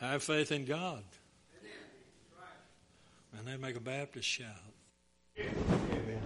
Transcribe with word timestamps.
Have 0.00 0.22
faith 0.22 0.52
in 0.52 0.64
God. 0.64 1.02
And 3.38 3.46
they 3.46 3.56
make 3.56 3.76
a 3.76 3.80
Baptist 3.80 4.28
shout. 4.28 4.46
Amen. 5.38 6.20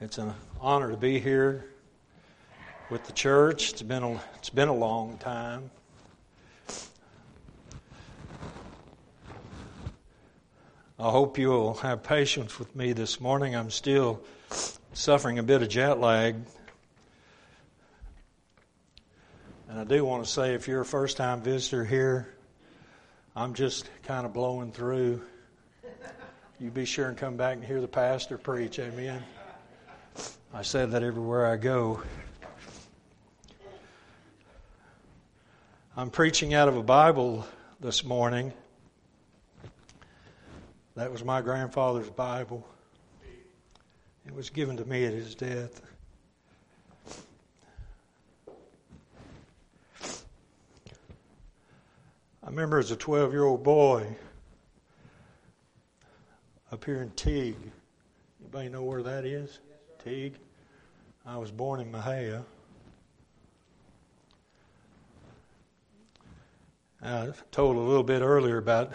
It's 0.00 0.18
an 0.18 0.32
honor 0.60 0.90
to 0.90 0.96
be 0.96 1.18
here 1.18 1.66
with 2.90 3.04
the 3.04 3.12
church. 3.12 3.72
It's 3.72 3.82
been 3.82 4.02
a, 4.02 4.20
it's 4.36 4.50
been 4.50 4.68
a 4.68 4.74
long 4.74 5.18
time. 5.18 5.70
I 10.98 11.10
hope 11.10 11.38
you'll 11.38 11.74
have 11.74 12.02
patience 12.02 12.58
with 12.58 12.74
me 12.74 12.92
this 12.92 13.20
morning. 13.20 13.54
I'm 13.54 13.70
still 13.70 14.20
suffering 14.92 15.38
a 15.38 15.42
bit 15.42 15.62
of 15.62 15.68
jet 15.68 16.00
lag. 16.00 16.36
And 19.78 19.88
I 19.88 19.96
do 19.96 20.04
want 20.04 20.24
to 20.24 20.28
say 20.28 20.54
if 20.54 20.66
you're 20.66 20.80
a 20.80 20.84
first 20.84 21.16
time 21.16 21.40
visitor 21.40 21.84
here, 21.84 22.34
I'm 23.36 23.54
just 23.54 23.88
kind 24.02 24.26
of 24.26 24.32
blowing 24.32 24.72
through. 24.72 25.22
You 26.58 26.70
be 26.70 26.84
sure 26.84 27.06
and 27.06 27.16
come 27.16 27.36
back 27.36 27.54
and 27.54 27.64
hear 27.64 27.80
the 27.80 27.86
pastor 27.86 28.38
preach. 28.38 28.80
Amen. 28.80 29.22
I 30.52 30.62
said 30.62 30.90
that 30.90 31.04
everywhere 31.04 31.46
I 31.46 31.56
go. 31.58 32.02
I'm 35.96 36.10
preaching 36.10 36.54
out 36.54 36.66
of 36.66 36.76
a 36.76 36.82
Bible 36.82 37.46
this 37.78 38.02
morning. 38.02 38.52
That 40.96 41.12
was 41.12 41.22
my 41.22 41.40
grandfather's 41.40 42.10
Bible. 42.10 42.66
It 44.26 44.34
was 44.34 44.50
given 44.50 44.76
to 44.78 44.84
me 44.84 45.04
at 45.04 45.12
his 45.12 45.36
death. 45.36 45.87
I 52.48 52.50
remember 52.50 52.78
as 52.78 52.90
a 52.90 52.96
12 52.96 53.34
year 53.34 53.44
old 53.44 53.62
boy 53.62 54.06
up 56.72 56.82
here 56.82 57.02
in 57.02 57.10
Teague. 57.10 57.58
Anybody 58.40 58.70
know 58.70 58.84
where 58.84 59.02
that 59.02 59.26
is? 59.26 59.60
Yes, 59.68 59.78
Teague. 60.02 60.38
I 61.26 61.36
was 61.36 61.50
born 61.50 61.78
in 61.78 61.92
Mexia. 61.92 62.42
I 67.02 67.32
told 67.50 67.76
a 67.76 67.80
little 67.80 68.02
bit 68.02 68.22
earlier 68.22 68.56
about 68.56 68.94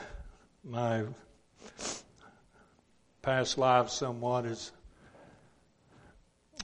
my 0.63 1.03
past 3.21 3.59
life 3.59 3.89
somewhat 3.89 4.47
as 4.47 4.71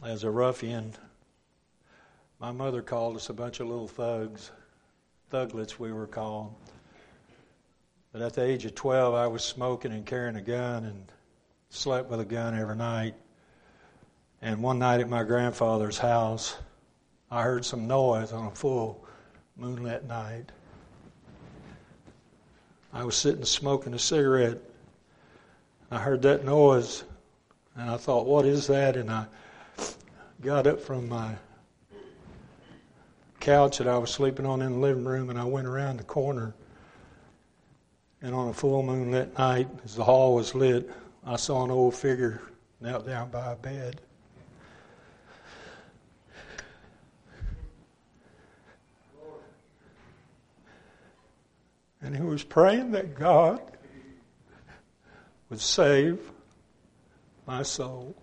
as 0.04 0.23
a 0.23 0.32
ruffian. 0.32 0.95
My 2.40 2.52
mother 2.52 2.82
called 2.82 3.16
us 3.16 3.30
a 3.30 3.34
bunch 3.34 3.60
of 3.60 3.67
little 3.67 3.88
thugs, 3.88 4.50
thuglets 5.30 5.80
we 5.80 5.94
were 5.94 6.08
called. 6.08 6.56
But 8.12 8.22
at 8.24 8.34
the 8.34 8.44
age 8.44 8.66
of 8.66 8.74
12, 8.74 9.14
I 9.14 9.28
was 9.28 9.44
smoking 9.44 9.92
and 9.92 10.06
carrying 10.06 10.36
a 10.36 10.42
gun 10.42 10.86
and 10.86 11.12
slept 11.70 12.10
with 12.10 12.20
a 12.20 12.26
gun 12.26 12.58
every 12.58 12.76
night. 12.76 13.14
And 14.42 14.64
one 14.64 14.80
night 14.80 15.00
at 15.00 15.10
my 15.10 15.24
grandfather's 15.24 16.00
house, 16.00 16.56
I 17.30 17.44
heard 17.44 17.66
some 17.66 17.88
noise 17.88 18.32
on 18.32 18.48
a 18.48 18.52
full 18.52 19.06
moonlit 19.58 20.06
night. 20.08 20.52
I 22.92 23.04
was 23.04 23.16
sitting 23.16 23.46
smoking 23.46 23.94
a 23.94 24.00
cigarette. 24.00 24.58
I 25.92 26.00
heard 26.00 26.23
that 26.23 26.44
noise, 26.44 27.04
and 27.76 27.90
I 27.90 27.98
thought, 27.98 28.26
what 28.26 28.46
is 28.46 28.66
that? 28.68 28.96
And 28.96 29.12
I 29.12 29.26
got 30.42 30.66
up 30.66 30.82
from 30.82 31.10
my 31.10 31.36
couch 33.40 33.78
that 33.78 33.88
I 33.88 33.98
was 34.00 34.10
sleeping 34.10 34.48
on 34.48 34.64
in 34.64 34.73
the 34.73 34.80
living 34.80 35.06
room, 35.06 35.30
and 35.30 35.38
I 35.38 35.44
went 35.44 35.68
around 35.68 35.98
the 35.98 36.04
corner. 36.04 36.56
And 38.22 38.36
on 38.36 38.50
a 38.50 38.53
full 38.53 38.84
moonlit 38.84 39.38
night, 39.38 39.70
as 39.86 39.95
the 39.95 40.03
hall 40.03 40.36
was 40.36 40.53
lit, 40.53 40.89
I 41.25 41.38
saw 41.38 41.64
an 41.64 41.72
old 41.72 41.95
figure 41.95 42.42
knelt 42.82 43.05
down 43.05 43.30
by 43.30 43.54
a 43.54 43.55
bed. 43.55 44.02
And 52.02 52.16
he 52.16 52.21
was 52.21 52.44
praying 52.44 52.92
that 52.92 53.16
God 53.16 53.61
would 55.49 55.60
save 55.60 56.20
my 57.45 57.64
soul. 57.64 58.15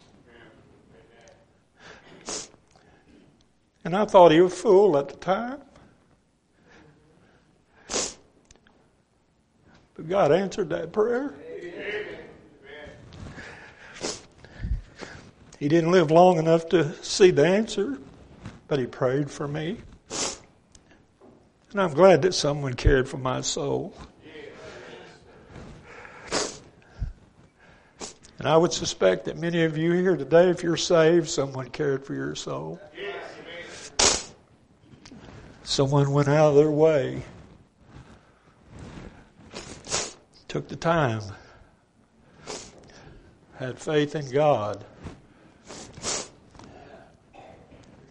And 3.85 3.95
I 3.97 4.05
thought 4.05 4.33
he 4.33 4.41
was 4.41 4.53
a 4.53 4.57
fool 4.57 4.99
at 4.99 5.09
the 5.09 5.17
time. 5.17 5.61
But 9.97 10.09
God 10.09 10.31
answered 10.33 10.69
that 10.71 10.93
prayer. 10.93 11.35
He 15.59 15.69
didn't 15.69 15.91
live 15.91 16.11
long 16.11 16.37
enough 16.37 16.69
to 16.69 16.93
see 17.03 17.31
the 17.31 17.47
answer, 17.47 17.99
but 18.69 18.79
he 18.79 18.87
prayed 18.87 19.31
for 19.31 19.49
me. 19.49 19.79
And 21.71 21.81
I'm 21.81 21.95
glad 21.95 22.23
that 22.23 22.35
someone 22.35 22.75
cared 22.75 23.09
for 23.09 23.17
my 23.17 23.41
soul. 23.41 23.95
And 28.39 28.47
I 28.47 28.57
would 28.57 28.73
suspect 28.73 29.25
that 29.25 29.39
many 29.39 29.65
of 29.65 29.79
you 29.79 29.93
here 29.93 30.15
today, 30.15 30.51
if 30.51 30.63
you're 30.63 30.77
saved, 30.77 31.29
someone 31.29 31.69
cared 31.71 32.05
for 32.05 32.13
your 32.13 32.35
soul. 32.35 32.79
Someone 35.65 36.13
went 36.13 36.29
out 36.29 36.51
of 36.51 36.55
their 36.55 36.71
way, 36.71 37.23
took 40.57 40.69
the 40.69 40.77
time, 40.77 41.21
had 43.57 43.79
faith 43.79 44.15
in 44.15 44.31
God 44.31 44.83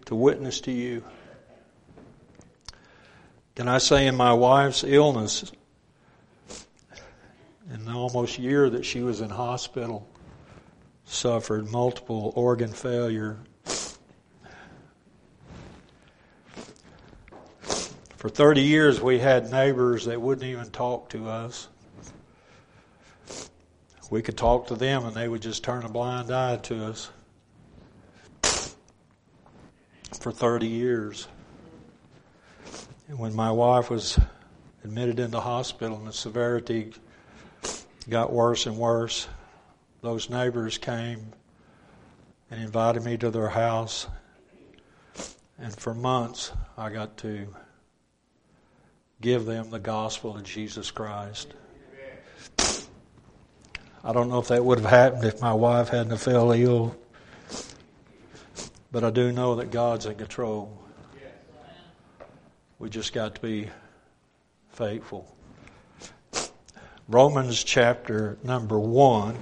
to 0.06 0.14
witness 0.14 0.62
to 0.62 0.72
you. 0.72 1.04
Can 3.56 3.68
I 3.68 3.80
say 3.80 4.06
in 4.06 4.16
my 4.16 4.32
wife's 4.32 4.84
illness, 4.84 5.52
in 7.74 7.84
the 7.84 7.94
almost 7.94 8.38
year 8.38 8.70
that 8.70 8.86
she 8.86 9.02
was 9.02 9.22
in 9.22 9.32
hospital, 9.32 10.08
suffered 11.04 11.72
multiple 11.72 12.32
organ 12.36 12.72
failure. 12.72 13.40
For 18.18 18.30
30 18.30 18.62
years, 18.62 19.02
we 19.02 19.18
had 19.18 19.50
neighbors 19.50 20.06
that 20.06 20.22
wouldn't 20.22 20.46
even 20.46 20.70
talk 20.70 21.10
to 21.10 21.28
us. 21.28 21.70
We 24.12 24.22
could 24.22 24.38
talk 24.38 24.68
to 24.68 24.76
them 24.76 25.06
and 25.06 25.16
they 25.16 25.28
would 25.28 25.42
just 25.42 25.64
turn 25.64 25.84
a 25.84 25.90
blind 25.90 26.32
eye 26.32 26.58
to 26.58 26.86
us. 26.86 27.10
For 30.20 30.32
30 30.32 30.68
years. 30.68 31.28
And 33.08 33.20
when 33.20 33.36
my 33.36 33.52
wife 33.52 33.90
was 33.90 34.20
admitted 34.84 35.20
in 35.20 35.32
the 35.32 35.42
hospital 35.42 35.98
and 35.98 36.08
the 36.08 36.14
severity 36.14 36.94
got 38.10 38.32
worse 38.32 38.66
and 38.66 38.78
worse, 38.78 39.28
those 40.02 40.30
neighbors 40.30 40.78
came 40.78 41.34
and 42.50 42.62
invited 42.62 43.04
me 43.04 43.18
to 43.18 43.32
their 43.32 43.50
house. 43.50 44.08
And 45.58 45.76
for 45.76 45.94
months, 45.94 46.52
I 46.78 46.90
got 46.90 47.18
to 47.18 47.48
give 49.22 49.46
them 49.46 49.70
the 49.70 49.80
gospel 49.80 50.36
of 50.38 50.44
Jesus 50.44 50.92
Christ. 50.92 51.54
I 54.08 54.14
don't 54.14 54.30
know 54.30 54.38
if 54.38 54.50
that 54.50 54.64
would 54.64 54.80
have 54.80 54.90
happened 54.90 55.24
if 55.24 55.42
my 55.42 55.54
wife 55.54 55.90
hadn't 55.90 56.16
fell 56.20 56.52
ill, 56.52 56.96
but 58.92 59.04
I 59.04 59.10
do 59.10 59.32
know 59.32 59.56
that 59.56 59.72
God's 59.72 60.06
in 60.06 60.14
control. 60.14 60.78
We 62.78 62.92
just 62.92 63.14
got 63.14 63.34
to 63.34 63.42
be 63.42 63.72
faithful. 64.70 65.36
Romans 67.08 67.64
chapter 67.64 68.38
number 68.44 68.78
one, 68.78 69.40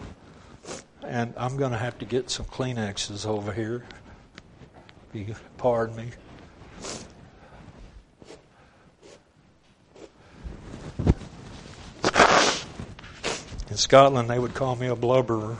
and 1.05 1.33
I'm 1.35 1.57
going 1.57 1.71
to 1.71 1.77
have 1.77 1.99
to 1.99 2.05
get 2.05 2.29
some 2.29 2.45
Kleenexes 2.45 3.25
over 3.25 3.51
here. 3.51 3.83
You 5.11 5.35
pardon 5.57 5.97
me. 5.97 6.05
In 13.73 13.77
Scotland, 13.77 14.29
they 14.29 14.37
would 14.37 14.53
call 14.53 14.75
me 14.75 14.85
a 14.85 14.95
blubberer. 14.95 15.57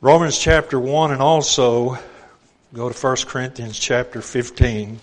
Romans 0.00 0.36
chapter 0.36 0.80
1 0.80 1.12
and 1.12 1.22
also 1.22 1.96
go 2.74 2.88
to 2.88 3.06
1 3.06 3.16
Corinthians 3.18 3.78
chapter 3.78 4.20
15. 4.20 4.98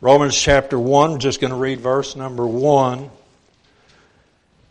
Romans 0.00 0.34
chapter 0.34 0.78
1, 0.78 1.12
I'm 1.12 1.18
just 1.18 1.42
going 1.42 1.50
to 1.50 1.58
read 1.58 1.80
verse 1.80 2.16
number 2.16 2.46
1. 2.46 3.10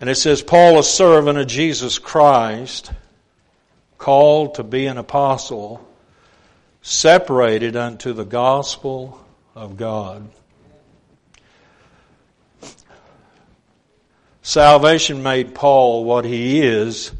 And 0.02 0.10
it 0.10 0.16
says, 0.16 0.42
Paul, 0.42 0.80
a 0.80 0.84
servant 0.84 1.38
of 1.38 1.46
Jesus 1.46 2.00
Christ, 2.00 2.92
called 4.03 4.55
to 4.55 4.63
be 4.65 4.85
an 4.85 4.97
apostle, 4.97 5.79
separated 6.81 7.77
unto 7.77 8.11
the 8.11 8.25
gospel 8.25 9.17
of 9.55 9.77
God. 9.77 10.29
Salvation 14.41 15.23
made 15.23 15.55
Paul 15.55 16.03
what 16.03 16.25
he 16.25 16.59
is, 16.59 17.13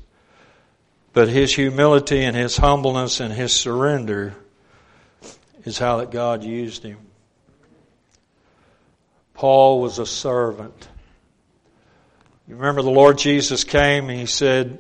but 1.14 1.30
his 1.30 1.56
humility 1.56 2.22
and 2.22 2.36
his 2.36 2.58
humbleness 2.58 3.22
and 3.22 3.34
his 3.34 3.54
surrender 3.54 4.36
is 5.64 5.78
how 5.78 6.00
that 6.00 6.12
God 6.12 6.44
used 6.44 6.84
him. 6.84 6.98
Paul 9.34 9.80
was 9.80 10.00
a 10.00 10.06
servant. 10.06 10.90
You 12.46 12.56
remember 12.56 12.82
the 12.82 12.92
Lord 12.92 13.20
Jesus 13.20 13.64
came 13.64 14.10
and 14.10 14.20
he 14.20 14.26
said 14.26 14.80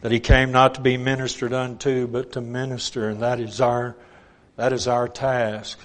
that 0.00 0.12
he 0.12 0.20
came 0.20 0.52
not 0.52 0.74
to 0.74 0.80
be 0.80 0.96
ministered 0.96 1.52
unto, 1.52 2.06
but 2.06 2.32
to 2.32 2.40
minister, 2.40 3.08
and 3.08 3.22
that 3.22 3.40
is 3.40 3.60
our 3.60 3.96
that 4.56 4.72
is 4.72 4.86
our 4.86 5.08
task. 5.08 5.78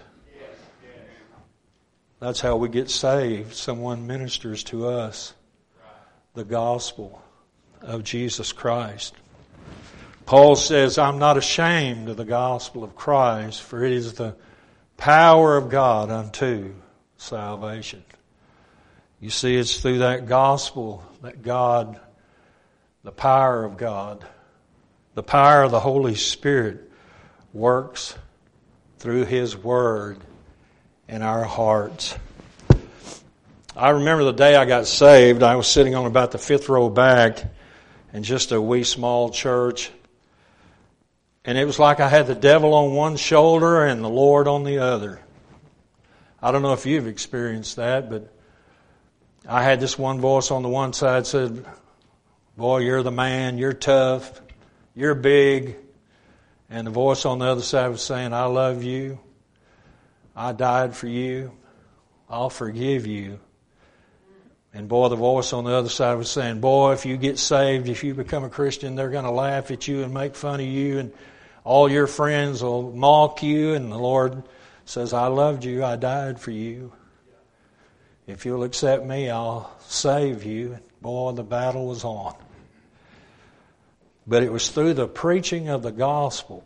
That's 2.20 2.42
how 2.42 2.56
we 2.56 2.70
get 2.70 2.90
saved. 2.90 3.54
Someone 3.54 4.08
ministers 4.08 4.64
to 4.66 4.88
us 4.88 5.34
the 6.34 6.44
gospel 6.44 7.22
of 7.82 8.04
Jesus 8.04 8.52
Christ. 8.52 9.16
Paul 10.26 10.56
says, 10.56 10.98
I'm 10.98 11.20
not 11.20 11.38
ashamed 11.38 12.10
of 12.10 12.18
the 12.18 12.26
gospel 12.26 12.84
of 12.84 12.96
Christ, 12.96 13.62
for 13.62 13.84
it 13.84 13.92
is 13.92 14.14
the 14.14 14.36
power 14.98 15.56
of 15.56 15.70
God 15.70 16.10
unto 16.10 16.74
salvation. 17.18 18.04
You 19.20 19.30
see, 19.30 19.56
it's 19.56 19.80
through 19.80 20.00
that 20.00 20.26
gospel 20.28 21.04
that 21.22 21.44
God, 21.44 22.00
the 23.06 23.12
power 23.12 23.64
of 23.64 23.78
God, 23.78 24.26
the 25.14 25.22
power 25.22 25.62
of 25.62 25.70
the 25.70 25.80
Holy 25.80 26.16
Spirit 26.16 26.90
works 27.54 28.16
through 28.98 29.26
His 29.26 29.56
Word 29.56 30.18
in 31.08 31.22
our 31.22 31.44
hearts. 31.44 32.16
I 33.76 33.92
remember 33.92 34.24
the 34.24 34.34
day 34.34 34.56
I 34.56 34.66
got 34.66 34.88
saved, 34.88 35.44
I 35.44 35.56
was 35.56 35.68
sitting 35.68 35.94
on 35.94 36.08
about 36.08 36.32
the 36.32 36.40
fifth 36.40 36.68
row 36.68 36.90
back 36.90 37.44
in 38.12 38.24
just 38.24 38.52
a 38.52 38.60
wee 38.60 38.84
small 38.84 39.30
church. 39.30 39.92
And 41.44 41.60
it 41.60 41.66
was 41.66 41.78
like 41.78 42.00
I 42.00 42.10
had 42.10 42.26
the 42.26 42.34
devil 42.34 42.74
on 42.74 42.96
one 42.96 43.18
shoulder 43.18 43.86
and 43.86 44.04
the 44.04 44.10
Lord 44.10 44.48
on 44.48 44.64
the 44.64 44.80
other. 44.80 45.20
I 46.42 46.52
don't 46.52 46.64
know 46.64 46.74
if 46.74 46.88
you've 46.88 47.06
experienced 47.06 47.76
that, 47.76 48.10
but 48.10 48.34
I 49.48 49.62
had 49.62 49.80
this 49.80 49.96
one 49.96 50.20
voice 50.20 50.50
on 50.50 50.64
the 50.64 50.70
one 50.70 50.94
side 50.94 51.28
said, 51.28 51.64
Boy, 52.58 52.80
you're 52.80 53.04
the 53.04 53.12
man, 53.12 53.58
you're 53.58 53.74
tough, 53.74 54.42
you're 54.96 55.16
big. 55.16 55.76
And 56.70 56.88
the 56.88 56.92
voice 56.92 57.26
on 57.26 57.40
the 57.40 57.46
other 57.46 57.62
side 57.62 57.90
was 57.90 58.02
saying, 58.02 58.34
I 58.34 58.46
love 58.46 58.84
you. 58.84 59.20
I 60.36 60.52
died 60.52 60.96
for 60.96 61.08
you. 61.08 61.52
I'll 62.30 62.50
forgive 62.50 63.06
you. 63.06 63.40
And 64.74 64.90
boy, 64.90 65.08
the 65.08 65.16
voice 65.16 65.54
on 65.54 65.64
the 65.64 65.72
other 65.72 65.90
side 65.90 66.16
was 66.16 66.30
saying, 66.30 66.60
Boy, 66.60 66.92
if 66.92 67.06
you 67.06 67.16
get 67.16 67.40
saved, 67.40 67.88
if 67.88 68.04
you 68.04 68.14
become 68.14 68.44
a 68.44 68.50
Christian, 68.50 68.96
they're 68.96 69.10
going 69.10 69.24
to 69.24 69.32
laugh 69.32 69.72
at 69.72 69.88
you 69.88 70.04
and 70.04 70.14
make 70.14 70.36
fun 70.36 70.60
of 70.60 70.66
you, 70.66 71.00
and 71.00 71.14
all 71.64 71.90
your 71.90 72.08
friends 72.08 72.62
will 72.62 72.92
mock 72.92 73.42
you. 73.42 73.74
And 73.74 73.90
the 73.90 73.98
Lord 73.98 74.44
says, 74.84 75.14
I 75.14 75.28
loved 75.28 75.64
you. 75.64 75.86
I 75.86 75.96
died 75.96 76.42
for 76.42 76.52
you. 76.52 76.92
If 78.28 78.46
you'll 78.46 78.64
accept 78.64 79.06
me, 79.06 79.30
I'll 79.30 79.74
save 79.80 80.44
you. 80.44 80.78
Boy, 81.02 81.32
the 81.32 81.44
battle 81.44 81.88
was 81.88 82.04
on. 82.04 82.36
But 84.28 84.44
it 84.44 84.52
was 84.52 84.70
through 84.70 84.96
the 84.96 85.08
preaching 85.08 85.70
of 85.70 85.84
the 85.84 85.92
gospel, 85.92 86.64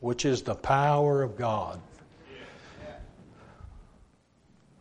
which 0.00 0.24
is 0.24 0.42
the 0.42 0.54
power 0.54 1.22
of 1.22 1.36
God, 1.36 1.80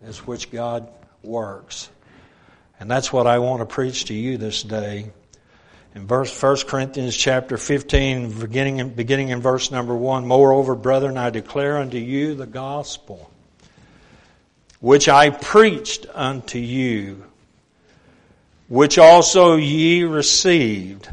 is 0.05 0.19
which 0.25 0.51
God 0.51 0.89
works. 1.23 1.89
And 2.79 2.89
that's 2.89 3.11
what 3.11 3.27
I 3.27 3.39
want 3.39 3.59
to 3.59 3.65
preach 3.65 4.05
to 4.05 4.13
you 4.13 4.37
this 4.37 4.63
day. 4.63 5.11
In 5.95 6.07
verse 6.07 6.41
1 6.41 6.57
Corinthians 6.67 7.17
chapter 7.17 7.57
15, 7.57 8.39
beginning, 8.39 8.89
beginning 8.89 9.29
in 9.29 9.41
verse 9.41 9.71
number 9.71 9.95
1, 9.95 10.25
Moreover, 10.25 10.75
brethren, 10.75 11.17
I 11.17 11.31
declare 11.31 11.77
unto 11.77 11.97
you 11.97 12.35
the 12.35 12.45
gospel 12.45 13.29
which 14.79 15.09
I 15.09 15.29
preached 15.29 16.05
unto 16.13 16.57
you, 16.57 17.25
which 18.67 18.97
also 18.97 19.55
ye 19.55 20.03
received, 20.03 21.09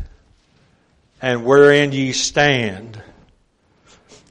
and 1.27 1.45
wherein 1.45 1.91
ye 1.91 2.13
stand, 2.13 3.03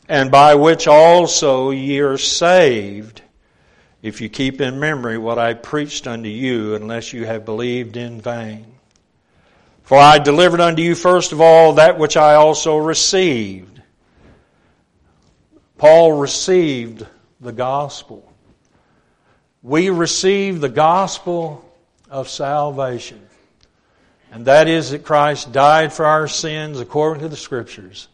and 0.08 0.32
by 0.32 0.56
which 0.56 0.88
also 0.88 1.72
ye 1.72 2.00
are 2.00 2.18
saved, 2.18 3.22
if 4.02 4.22
you 4.22 4.30
keep 4.30 4.62
in 4.62 4.80
memory 4.80 5.18
what 5.18 5.38
I 5.38 5.56
preached 5.56 6.08
unto 6.08 6.30
you, 6.30 6.74
unless 6.74 7.12
you 7.12 7.26
have 7.26 7.44
believed 7.44 7.98
in 7.98 8.22
vain. 8.22 8.66
For 9.84 9.98
I 9.98 10.20
delivered 10.20 10.62
unto 10.62 10.82
you 10.82 10.96
first 10.96 11.34
of 11.34 11.42
all 11.42 11.74
that 11.74 12.00
which 12.00 12.16
I 12.16 12.36
also 12.36 12.78
received. 12.78 13.82
Paul 15.78 16.14
received 16.14 17.06
the 17.42 17.52
gospel 17.52 18.32
we 19.66 19.90
receive 19.90 20.62
the 20.62 20.70
gospel 20.70 21.68
of 22.08 22.30
salvation. 22.30 23.20
And 24.32 24.46
that 24.46 24.68
is 24.68 24.92
that 24.92 25.04
Christ 25.04 25.52
died 25.52 25.94
for 25.94 26.06
our 26.06 26.28
sins 26.28 26.80
according 26.80 27.24
to 27.24 27.30
the 27.30 27.38
Scriptures. 27.38 28.08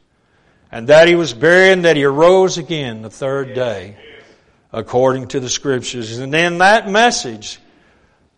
And 0.71 0.87
that 0.87 1.07
He 1.07 1.15
was 1.15 1.33
buried 1.33 1.73
and 1.73 1.85
that 1.85 1.95
He 1.95 2.03
arose 2.03 2.57
again 2.57 3.01
the 3.01 3.09
third 3.09 3.53
day 3.53 3.97
according 4.71 5.27
to 5.29 5.39
the 5.39 5.49
Scriptures. 5.49 6.17
And 6.17 6.33
then 6.33 6.59
that 6.59 6.89
message, 6.89 7.59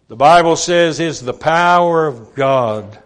the 0.08 0.16
Bible 0.16 0.56
says, 0.56 1.00
is 1.00 1.22
the 1.22 1.34
power 1.34 2.08
of 2.08 2.34
God 2.36 2.98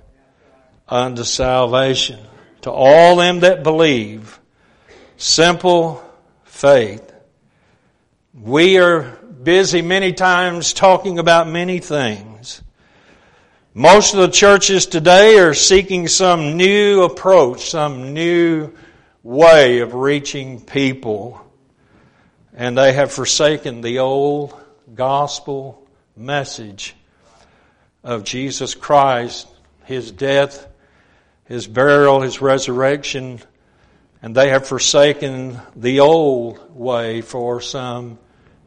unto 0.88 1.24
salvation 1.24 2.20
to 2.62 2.72
all 2.72 3.16
them 3.18 3.42
that 3.42 3.64
believe. 3.64 4.40
Simple 5.18 6.04
faith. 6.44 7.14
We 8.34 8.78
are 8.78 9.02
busy 9.02 9.82
many 9.82 10.14
times 10.14 10.74
talking 10.74 11.20
about 11.20 11.48
many 11.48 11.80
things. 11.80 12.37
Most 13.78 14.16
of 14.16 14.22
the 14.22 14.30
churches 14.30 14.88
today 14.88 15.38
are 15.38 15.54
seeking 15.54 16.08
some 16.08 16.58
new 16.58 17.04
approach, 17.04 17.70
some 17.70 18.12
new 18.16 18.74
way 19.22 19.82
of 19.82 19.94
reaching 19.94 20.62
people. 20.62 21.40
And 22.56 22.76
they 22.76 22.94
have 22.94 23.12
forsaken 23.12 23.82
the 23.82 24.00
old 24.00 24.60
gospel 24.96 25.88
message 26.16 26.96
of 28.04 28.24
Jesus 28.24 28.74
Christ, 28.74 29.48
His 29.84 30.12
death, 30.12 30.68
His 31.46 31.68
burial, 31.68 32.22
His 32.22 32.42
resurrection, 32.42 33.42
and 34.24 34.34
they 34.34 34.50
have 34.50 34.68
forsaken 34.68 35.60
the 35.76 36.00
old 36.00 36.76
way 36.76 37.22
for 37.22 37.62
some 37.62 38.18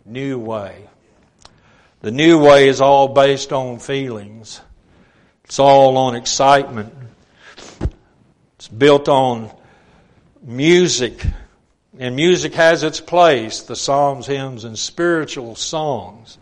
new 0.06 0.38
way. 0.38 0.88
The 2.00 2.12
new 2.12 2.38
way 2.38 2.68
is 2.68 2.80
all 2.80 3.08
based 3.08 3.52
on 3.52 3.80
feelings. 3.80 4.60
It's 5.50 5.58
all 5.58 5.96
on 5.96 6.14
excitement. 6.14 6.94
It's 8.54 8.68
built 8.68 9.08
on 9.08 9.50
music. 10.40 11.26
And 11.98 12.14
music 12.14 12.54
has 12.54 12.84
its 12.84 13.00
place, 13.00 13.62
the 13.62 13.74
psalms, 13.74 14.28
hymns, 14.28 14.62
and 14.62 14.78
spiritual 14.78 15.56
songs. 15.56 16.38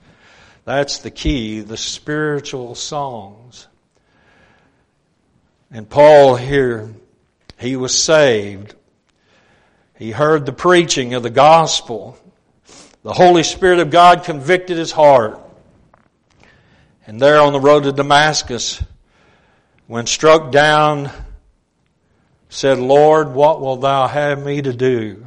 That's 0.66 0.98
the 0.98 1.10
key, 1.10 1.60
the 1.60 1.78
spiritual 1.78 2.74
songs. 2.74 3.66
And 5.70 5.88
Paul 5.88 6.36
here, 6.36 6.92
he 7.58 7.76
was 7.76 7.98
saved. 7.98 8.74
He 9.96 10.10
heard 10.10 10.44
the 10.44 10.52
preaching 10.52 11.14
of 11.14 11.22
the 11.22 11.30
gospel. 11.30 12.18
The 13.04 13.14
Holy 13.14 13.42
Spirit 13.42 13.78
of 13.78 13.88
God 13.88 14.24
convicted 14.24 14.76
his 14.76 14.92
heart. 14.92 15.40
And 17.06 17.18
there 17.18 17.40
on 17.40 17.54
the 17.54 17.60
road 17.60 17.84
to 17.84 17.92
Damascus, 17.92 18.82
when 19.88 20.06
struck 20.06 20.52
down, 20.52 21.10
said, 22.50 22.78
Lord, 22.78 23.32
what 23.32 23.60
will 23.60 23.78
thou 23.78 24.06
have 24.06 24.44
me 24.44 24.60
to 24.60 24.72
do? 24.72 25.26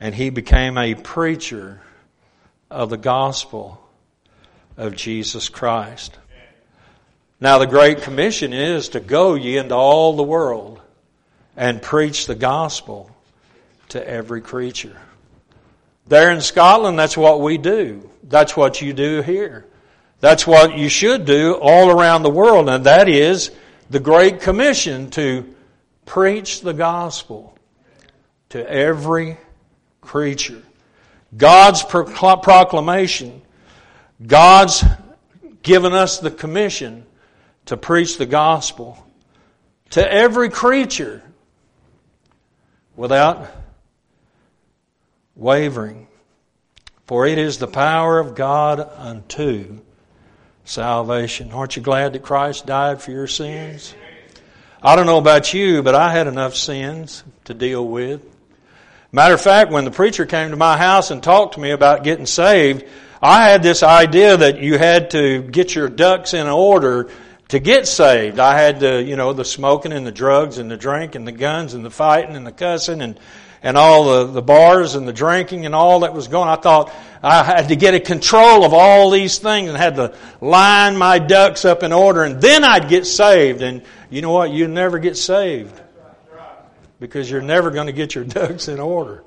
And 0.00 0.14
he 0.14 0.30
became 0.30 0.76
a 0.76 0.94
preacher 0.94 1.80
of 2.70 2.88
the 2.88 2.96
gospel 2.96 3.78
of 4.78 4.96
Jesus 4.96 5.50
Christ. 5.50 6.18
Now 7.40 7.58
the 7.58 7.66
Great 7.66 8.02
Commission 8.02 8.54
is 8.54 8.88
to 8.90 9.00
go 9.00 9.34
ye 9.34 9.58
into 9.58 9.74
all 9.74 10.16
the 10.16 10.22
world 10.22 10.80
and 11.54 11.82
preach 11.82 12.26
the 12.26 12.34
gospel 12.34 13.14
to 13.90 14.08
every 14.08 14.40
creature. 14.40 14.96
There 16.06 16.30
in 16.30 16.40
Scotland, 16.40 16.98
that's 16.98 17.18
what 17.18 17.40
we 17.40 17.58
do. 17.58 18.08
That's 18.22 18.56
what 18.56 18.80
you 18.80 18.94
do 18.94 19.20
here. 19.20 19.66
That's 20.22 20.46
what 20.46 20.78
you 20.78 20.88
should 20.88 21.24
do 21.24 21.54
all 21.54 21.90
around 21.90 22.22
the 22.22 22.30
world, 22.30 22.68
and 22.68 22.86
that 22.86 23.08
is 23.08 23.50
the 23.90 23.98
Great 23.98 24.40
Commission 24.40 25.10
to 25.10 25.52
preach 26.06 26.60
the 26.60 26.72
gospel 26.72 27.58
to 28.50 28.70
every 28.70 29.36
creature. 30.00 30.62
God's 31.36 31.82
proclamation, 31.82 33.42
God's 34.24 34.84
given 35.64 35.92
us 35.92 36.20
the 36.20 36.30
commission 36.30 37.04
to 37.66 37.76
preach 37.76 38.16
the 38.16 38.26
gospel 38.26 39.04
to 39.90 40.08
every 40.08 40.50
creature 40.50 41.20
without 42.94 43.50
wavering. 45.34 46.06
For 47.06 47.26
it 47.26 47.38
is 47.38 47.58
the 47.58 47.66
power 47.66 48.20
of 48.20 48.36
God 48.36 48.78
unto 48.78 49.80
salvation. 50.64 51.52
Aren't 51.52 51.76
you 51.76 51.82
glad 51.82 52.12
that 52.12 52.22
Christ 52.22 52.66
died 52.66 53.02
for 53.02 53.10
your 53.10 53.26
sins? 53.26 53.94
I 54.82 54.96
don't 54.96 55.06
know 55.06 55.18
about 55.18 55.54
you, 55.54 55.82
but 55.82 55.94
I 55.94 56.12
had 56.12 56.26
enough 56.26 56.56
sins 56.56 57.22
to 57.44 57.54
deal 57.54 57.86
with. 57.86 58.22
Matter 59.12 59.34
of 59.34 59.40
fact, 59.40 59.70
when 59.70 59.84
the 59.84 59.90
preacher 59.90 60.26
came 60.26 60.50
to 60.50 60.56
my 60.56 60.76
house 60.76 61.10
and 61.10 61.22
talked 61.22 61.54
to 61.54 61.60
me 61.60 61.70
about 61.70 62.02
getting 62.02 62.26
saved, 62.26 62.84
I 63.20 63.48
had 63.48 63.62
this 63.62 63.82
idea 63.82 64.36
that 64.36 64.60
you 64.60 64.78
had 64.78 65.10
to 65.10 65.42
get 65.42 65.74
your 65.74 65.88
ducks 65.88 66.34
in 66.34 66.46
order 66.46 67.10
to 67.48 67.58
get 67.60 67.86
saved. 67.86 68.38
I 68.38 68.58
had 68.58 68.80
the, 68.80 69.02
you 69.02 69.14
know, 69.14 69.32
the 69.34 69.44
smoking 69.44 69.92
and 69.92 70.06
the 70.06 70.10
drugs 70.10 70.58
and 70.58 70.70
the 70.70 70.76
drink 70.76 71.14
and 71.14 71.28
the 71.28 71.32
guns 71.32 71.74
and 71.74 71.84
the 71.84 71.90
fighting 71.90 72.34
and 72.34 72.46
the 72.46 72.52
cussing 72.52 73.02
and 73.02 73.20
and 73.62 73.76
all 73.76 74.04
the, 74.04 74.32
the 74.32 74.42
bars 74.42 74.94
and 74.94 75.06
the 75.06 75.12
drinking 75.12 75.66
and 75.66 75.74
all 75.74 76.00
that 76.00 76.14
was 76.14 76.28
going. 76.28 76.48
I 76.48 76.56
thought 76.56 76.92
I 77.22 77.44
had 77.44 77.68
to 77.68 77.76
get 77.76 77.94
a 77.94 78.00
control 78.00 78.64
of 78.64 78.74
all 78.74 79.10
these 79.10 79.38
things 79.38 79.68
and 79.68 79.78
had 79.78 79.96
to 79.96 80.16
line 80.40 80.96
my 80.96 81.18
ducks 81.18 81.64
up 81.64 81.82
in 81.82 81.92
order 81.92 82.24
and 82.24 82.40
then 82.40 82.64
I'd 82.64 82.88
get 82.88 83.06
saved. 83.06 83.62
And 83.62 83.82
you 84.10 84.22
know 84.22 84.32
what? 84.32 84.50
You 84.50 84.66
never 84.66 84.98
get 84.98 85.16
saved 85.16 85.80
because 86.98 87.30
you're 87.30 87.42
never 87.42 87.70
going 87.70 87.86
to 87.86 87.92
get 87.92 88.14
your 88.14 88.24
ducks 88.24 88.68
in 88.68 88.80
order. 88.80 89.24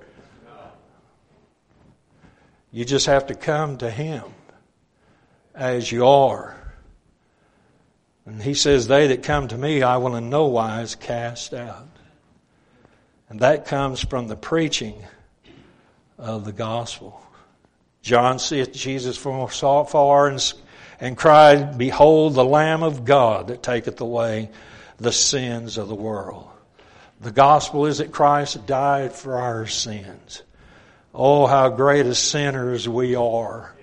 You 2.72 2.84
just 2.84 3.06
have 3.06 3.28
to 3.28 3.36
come 3.36 3.78
to 3.78 3.90
Him 3.90 4.24
as 5.54 5.90
you 5.90 6.06
are. 6.06 6.58
And 8.26 8.42
He 8.42 8.54
says, 8.54 8.88
They 8.88 9.08
that 9.08 9.24
come 9.24 9.48
to 9.48 9.58
me, 9.58 9.82
I 9.82 9.96
will 9.96 10.16
in 10.18 10.30
no 10.30 10.48
wise 10.48 10.96
cast 10.96 11.54
out. 11.54 11.95
And 13.30 13.40
that 13.40 13.66
comes 13.66 14.00
from 14.00 14.28
the 14.28 14.36
preaching 14.36 15.04
of 16.18 16.46
the 16.46 16.52
gospel. 16.52 17.22
John 18.02 18.38
seeth 18.38 18.72
Jesus 18.72 19.18
from 19.18 19.40
afar 19.40 20.28
and, 20.28 20.54
and 21.00 21.18
cried, 21.18 21.78
Behold 21.78 22.36
the 22.36 22.46
Lamb 22.46 22.84
of 22.84 23.04
God 23.04 23.48
that 23.48 23.64
taketh 23.64 24.00
away 24.00 24.50
the 24.98 25.12
sins 25.12 25.78
of 25.78 25.88
the 25.88 25.96
world. 25.96 26.48
The 27.22 27.32
gospel 27.32 27.88
is 27.88 27.98
that 27.98 28.12
Christ 28.12 28.68
died 28.68 29.14
for 29.14 29.38
our 29.38 29.66
sins. 29.66 30.44
Oh, 31.14 31.48
how 31.48 31.70
great 31.70 32.06
as 32.06 32.20
sinners 32.20 32.88
we 32.88 33.16
are. 33.16 33.74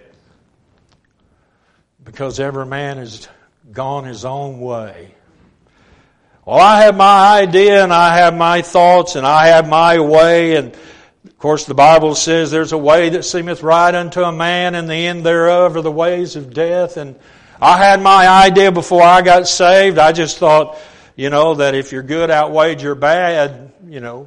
Because 2.04 2.38
every 2.38 2.66
man 2.66 2.98
has 2.98 3.28
gone 3.72 4.04
his 4.04 4.24
own 4.24 4.60
way. 4.60 5.14
Well, 6.44 6.58
I 6.58 6.82
have 6.82 6.96
my 6.96 7.40
idea 7.40 7.84
and 7.84 7.92
I 7.92 8.16
have 8.16 8.34
my 8.34 8.62
thoughts 8.62 9.14
and 9.14 9.24
I 9.24 9.48
have 9.48 9.68
my 9.68 10.00
way 10.00 10.56
and 10.56 10.74
of 11.24 11.38
course 11.38 11.66
the 11.66 11.74
Bible 11.74 12.16
says 12.16 12.50
there's 12.50 12.72
a 12.72 12.78
way 12.78 13.10
that 13.10 13.24
seemeth 13.24 13.62
right 13.62 13.94
unto 13.94 14.22
a 14.22 14.32
man 14.32 14.74
and 14.74 14.90
the 14.90 14.94
end 14.94 15.24
thereof 15.24 15.76
are 15.76 15.82
the 15.82 15.92
ways 15.92 16.34
of 16.34 16.52
death 16.52 16.96
and 16.96 17.14
I 17.60 17.78
had 17.78 18.02
my 18.02 18.26
idea 18.26 18.72
before 18.72 19.04
I 19.04 19.22
got 19.22 19.46
saved. 19.46 19.98
I 19.98 20.10
just 20.10 20.38
thought, 20.38 20.76
you 21.14 21.30
know, 21.30 21.54
that 21.54 21.76
if 21.76 21.92
your 21.92 22.02
good 22.02 22.28
outweighed 22.28 22.82
your 22.82 22.96
bad, 22.96 23.72
you 23.86 24.00
know, 24.00 24.26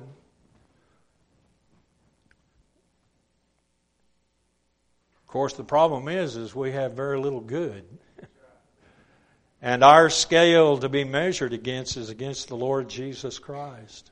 Of 5.21 5.27
course, 5.27 5.53
the 5.55 5.65
problem 5.65 6.07
is, 6.07 6.37
is 6.37 6.55
we 6.55 6.71
have 6.71 6.93
very 6.93 7.19
little 7.19 7.41
good. 7.41 7.83
And 9.65 9.83
our 9.83 10.11
scale 10.11 10.77
to 10.77 10.89
be 10.89 11.03
measured 11.05 11.51
against 11.51 11.97
is 11.97 12.11
against 12.11 12.49
the 12.49 12.55
Lord 12.55 12.87
Jesus 12.87 13.39
Christ. 13.39 14.11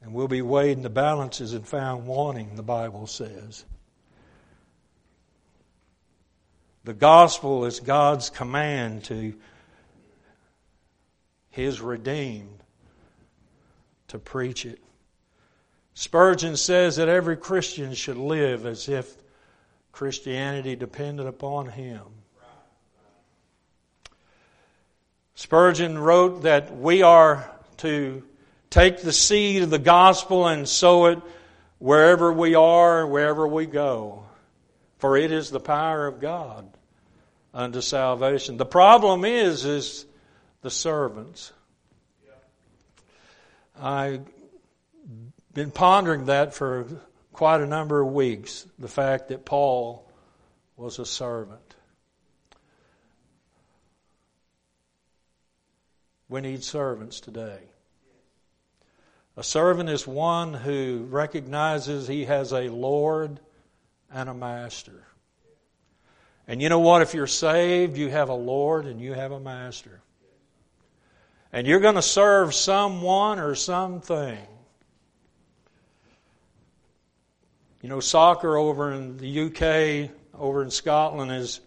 And 0.00 0.14
we'll 0.14 0.28
be 0.28 0.40
weighed 0.40 0.78
in 0.78 0.82
the 0.82 0.88
balances 0.88 1.52
and 1.52 1.68
found 1.68 2.06
wanting, 2.06 2.56
the 2.56 2.62
Bible 2.62 3.06
says. 3.06 3.66
The 6.84 6.94
gospel 6.94 7.66
is 7.66 7.80
God's 7.80 8.30
command 8.30 9.04
to 9.04 9.34
His 11.50 11.82
redeemed 11.82 12.62
to 14.06 14.18
preach 14.18 14.64
it. 14.64 14.80
Spurgeon 15.92 16.56
says 16.56 16.96
that 16.96 17.10
every 17.10 17.36
Christian 17.36 17.92
should 17.92 18.16
live 18.16 18.64
as 18.64 18.88
if 18.88 19.18
Christianity 19.92 20.76
depended 20.76 21.26
upon 21.26 21.66
him. 21.66 22.04
Spurgeon 25.38 25.96
wrote 25.96 26.42
that 26.42 26.76
we 26.76 27.02
are 27.02 27.48
to 27.76 28.24
take 28.70 29.02
the 29.02 29.12
seed 29.12 29.62
of 29.62 29.70
the 29.70 29.78
gospel 29.78 30.48
and 30.48 30.68
sow 30.68 31.06
it 31.06 31.20
wherever 31.78 32.32
we 32.32 32.56
are, 32.56 33.06
wherever 33.06 33.46
we 33.46 33.64
go. 33.64 34.24
For 34.98 35.16
it 35.16 35.30
is 35.30 35.48
the 35.48 35.60
power 35.60 36.08
of 36.08 36.18
God 36.18 36.68
unto 37.54 37.80
salvation. 37.80 38.56
The 38.56 38.66
problem 38.66 39.24
is, 39.24 39.64
is 39.64 40.06
the 40.62 40.72
servants. 40.72 41.52
I've 43.80 44.26
been 45.54 45.70
pondering 45.70 46.24
that 46.24 46.52
for 46.52 46.84
quite 47.32 47.60
a 47.60 47.66
number 47.66 48.00
of 48.00 48.08
weeks, 48.08 48.66
the 48.76 48.88
fact 48.88 49.28
that 49.28 49.44
Paul 49.44 50.04
was 50.76 50.98
a 50.98 51.06
servant. 51.06 51.67
We 56.28 56.40
need 56.40 56.62
servants 56.62 57.20
today. 57.20 57.60
A 59.36 59.42
servant 59.42 59.88
is 59.88 60.06
one 60.06 60.52
who 60.52 61.06
recognizes 61.08 62.08
he 62.08 62.24
has 62.24 62.52
a 62.52 62.68
Lord 62.68 63.40
and 64.12 64.28
a 64.28 64.34
master. 64.34 65.04
And 66.46 66.60
you 66.60 66.68
know 66.68 66.80
what? 66.80 67.02
If 67.02 67.14
you're 67.14 67.26
saved, 67.26 67.96
you 67.96 68.08
have 68.08 68.30
a 68.30 68.34
Lord 68.34 68.86
and 68.86 69.00
you 69.00 69.12
have 69.12 69.32
a 69.32 69.40
master. 69.40 70.00
And 71.52 71.66
you're 71.66 71.80
going 71.80 71.94
to 71.94 72.02
serve 72.02 72.54
someone 72.54 73.38
or 73.38 73.54
something. 73.54 74.38
You 77.80 77.88
know, 77.88 78.00
soccer 78.00 78.56
over 78.56 78.92
in 78.92 79.18
the 79.18 79.42
UK, 79.42 80.10
over 80.38 80.62
in 80.62 80.70
Scotland, 80.70 81.30
is, 81.30 81.60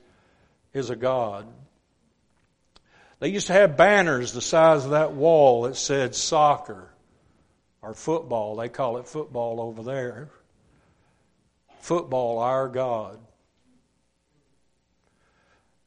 is 0.74 0.90
a 0.90 0.96
god. 0.96 1.48
They 3.22 3.30
used 3.30 3.48
to 3.48 3.54
have 3.54 3.78
banners 3.78 4.34
the 4.34 4.42
size 4.42 4.84
of 4.84 4.92
that 4.92 5.14
wall 5.14 5.62
that 5.64 5.76
said 5.76 6.16
soccer 6.16 6.90
or 7.84 7.94
football. 7.94 8.56
They 8.56 8.68
call 8.68 8.98
it 8.98 9.08
football 9.08 9.62
over 9.62 9.84
there. 9.84 10.30
Football, 11.82 12.40
our 12.40 12.68
God. 12.68 13.20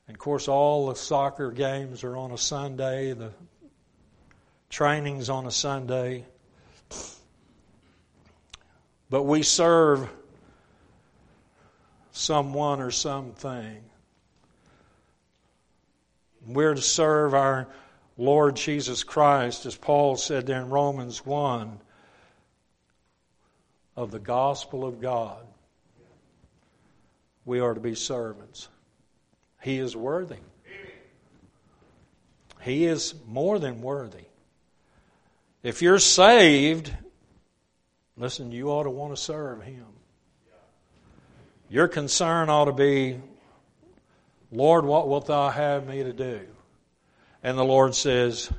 And 0.06 0.14
of 0.14 0.20
course, 0.20 0.46
all 0.46 0.86
the 0.86 0.94
soccer 0.94 1.50
games 1.50 2.04
are 2.04 2.16
on 2.16 2.30
a 2.30 2.38
Sunday, 2.38 3.14
the 3.14 3.32
training's 4.70 5.28
on 5.28 5.44
a 5.44 5.50
Sunday. 5.50 6.26
But 9.10 9.24
we 9.24 9.42
serve 9.42 10.08
someone 12.12 12.80
or 12.80 12.92
something. 12.92 13.82
We're 16.46 16.74
to 16.74 16.82
serve 16.82 17.34
our 17.34 17.68
Lord 18.16 18.56
Jesus 18.56 19.02
Christ, 19.02 19.66
as 19.66 19.76
Paul 19.76 20.16
said 20.16 20.46
there 20.46 20.60
in 20.60 20.68
Romans 20.68 21.24
1, 21.24 21.80
of 23.96 24.10
the 24.10 24.18
gospel 24.18 24.84
of 24.84 25.00
God. 25.00 25.44
We 27.44 27.60
are 27.60 27.74
to 27.74 27.80
be 27.80 27.94
servants. 27.94 28.68
He 29.60 29.78
is 29.78 29.96
worthy. 29.96 30.36
He 32.60 32.86
is 32.86 33.14
more 33.26 33.58
than 33.58 33.82
worthy. 33.82 34.24
If 35.62 35.82
you're 35.82 35.98
saved, 35.98 36.92
listen, 38.16 38.52
you 38.52 38.70
ought 38.70 38.84
to 38.84 38.90
want 38.90 39.14
to 39.14 39.20
serve 39.20 39.62
Him. 39.62 39.86
Your 41.68 41.88
concern 41.88 42.48
ought 42.48 42.66
to 42.66 42.72
be 42.72 43.20
Lord, 44.54 44.84
what 44.84 45.08
wilt 45.08 45.26
thou 45.26 45.50
have 45.50 45.86
me 45.86 46.04
to 46.04 46.12
do? 46.12 46.40
And 47.42 47.58
the 47.58 47.64
Lord 47.64 47.94
says, 47.94 48.50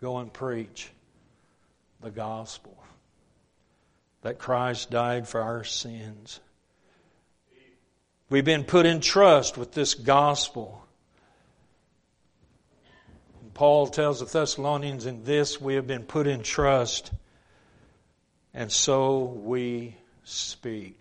Go 0.00 0.18
and 0.18 0.32
preach 0.32 0.90
the 2.00 2.10
gospel 2.10 2.76
that 4.22 4.38
Christ 4.38 4.90
died 4.90 5.26
for 5.26 5.40
our 5.40 5.64
sins. 5.64 6.38
We've 8.30 8.44
been 8.44 8.62
put 8.62 8.86
in 8.86 9.00
trust 9.00 9.58
with 9.58 9.72
this 9.72 9.94
gospel. 9.94 10.84
Paul 13.54 13.88
tells 13.88 14.20
the 14.20 14.26
Thessalonians, 14.26 15.04
in 15.04 15.24
this 15.24 15.60
we 15.60 15.74
have 15.74 15.86
been 15.86 16.04
put 16.04 16.28
in 16.28 16.44
trust, 16.44 17.12
and 18.54 18.70
so 18.70 19.24
we 19.24 19.96
speak. 20.22 20.98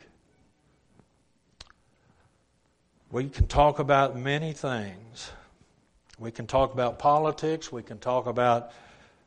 We 3.12 3.28
can 3.28 3.48
talk 3.48 3.80
about 3.80 4.18
many 4.18 4.54
things. 4.54 5.32
We 6.18 6.32
can 6.32 6.48
talk 6.48 6.72
about 6.72 6.98
politics. 6.98 7.70
We 7.70 7.84
can 7.84 7.98
talk 7.98 8.26
about 8.26 8.72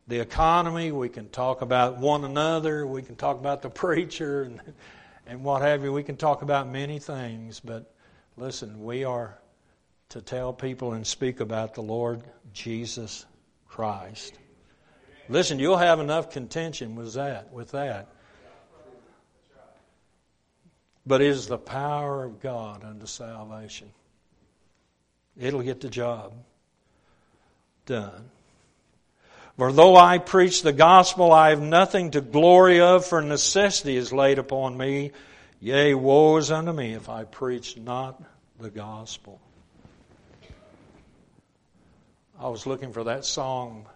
the 0.09 0.21
economy. 0.21 0.91
We 0.91 1.11
can 1.11 1.29
talk 1.29 1.61
about 1.61 1.99
one 1.99 2.25
another. 2.25 2.87
We 2.87 3.03
can 3.03 3.15
talk 3.15 3.39
about 3.39 3.61
the 3.61 3.69
preacher 3.85 4.45
and, 4.45 4.63
and 5.27 5.45
what 5.45 5.61
have 5.61 5.85
you. 5.85 5.93
We 5.93 6.03
can 6.03 6.17
talk 6.17 6.41
about 6.41 6.67
many 6.67 6.99
things. 6.99 7.61
But 7.61 7.93
listen, 8.39 8.83
we 8.83 9.05
are 9.05 9.39
to 10.09 10.23
tell 10.23 10.55
people 10.55 10.95
and 10.95 11.07
speak 11.07 11.41
about 11.41 11.75
the 11.75 11.83
Lord 11.83 12.23
Jesus 12.55 13.27
Christ. 13.69 14.39
Listen, 15.29 15.59
you'll 15.59 15.77
have 15.77 16.01
enough 16.01 16.31
contention 16.31 16.97
with 16.97 17.13
that. 17.15 17.53
With 17.53 17.73
that. 17.73 18.14
But 21.07 21.21
it 21.21 21.29
is 21.29 21.47
the 21.47 21.59
power 21.59 22.25
of 22.25 22.41
God 22.41 22.85
unto 22.85 23.07
salvation. 23.07 23.91
It'll 25.39 25.63
get 25.63 25.81
the 25.81 25.91
job 25.91 26.33
done. 27.87 28.31
For 29.57 29.73
though 29.73 29.97
I 29.97 30.19
preach 30.19 30.63
the 30.63 30.73
gospel, 30.73 31.33
I 31.33 31.51
have 31.51 31.61
nothing 31.61 32.13
to 32.13 32.21
glory 32.21 32.81
of, 32.81 33.07
for 33.07 33.21
necessity 33.23 33.97
is 33.97 34.13
laid 34.13 34.39
upon 34.39 34.77
me. 34.77 35.13
Yea, 35.61 35.95
woe 35.95 36.37
is 36.37 36.51
unto 36.51 36.73
me 36.73 36.95
if 36.95 37.09
I 37.09 37.25
preach 37.25 37.77
not 37.77 38.21
the 38.59 38.71
gospel. 38.71 39.41
I 42.39 42.49
was 42.49 42.67
looking 42.67 42.93
for 42.93 43.05
that 43.05 43.25
song, 43.25 43.87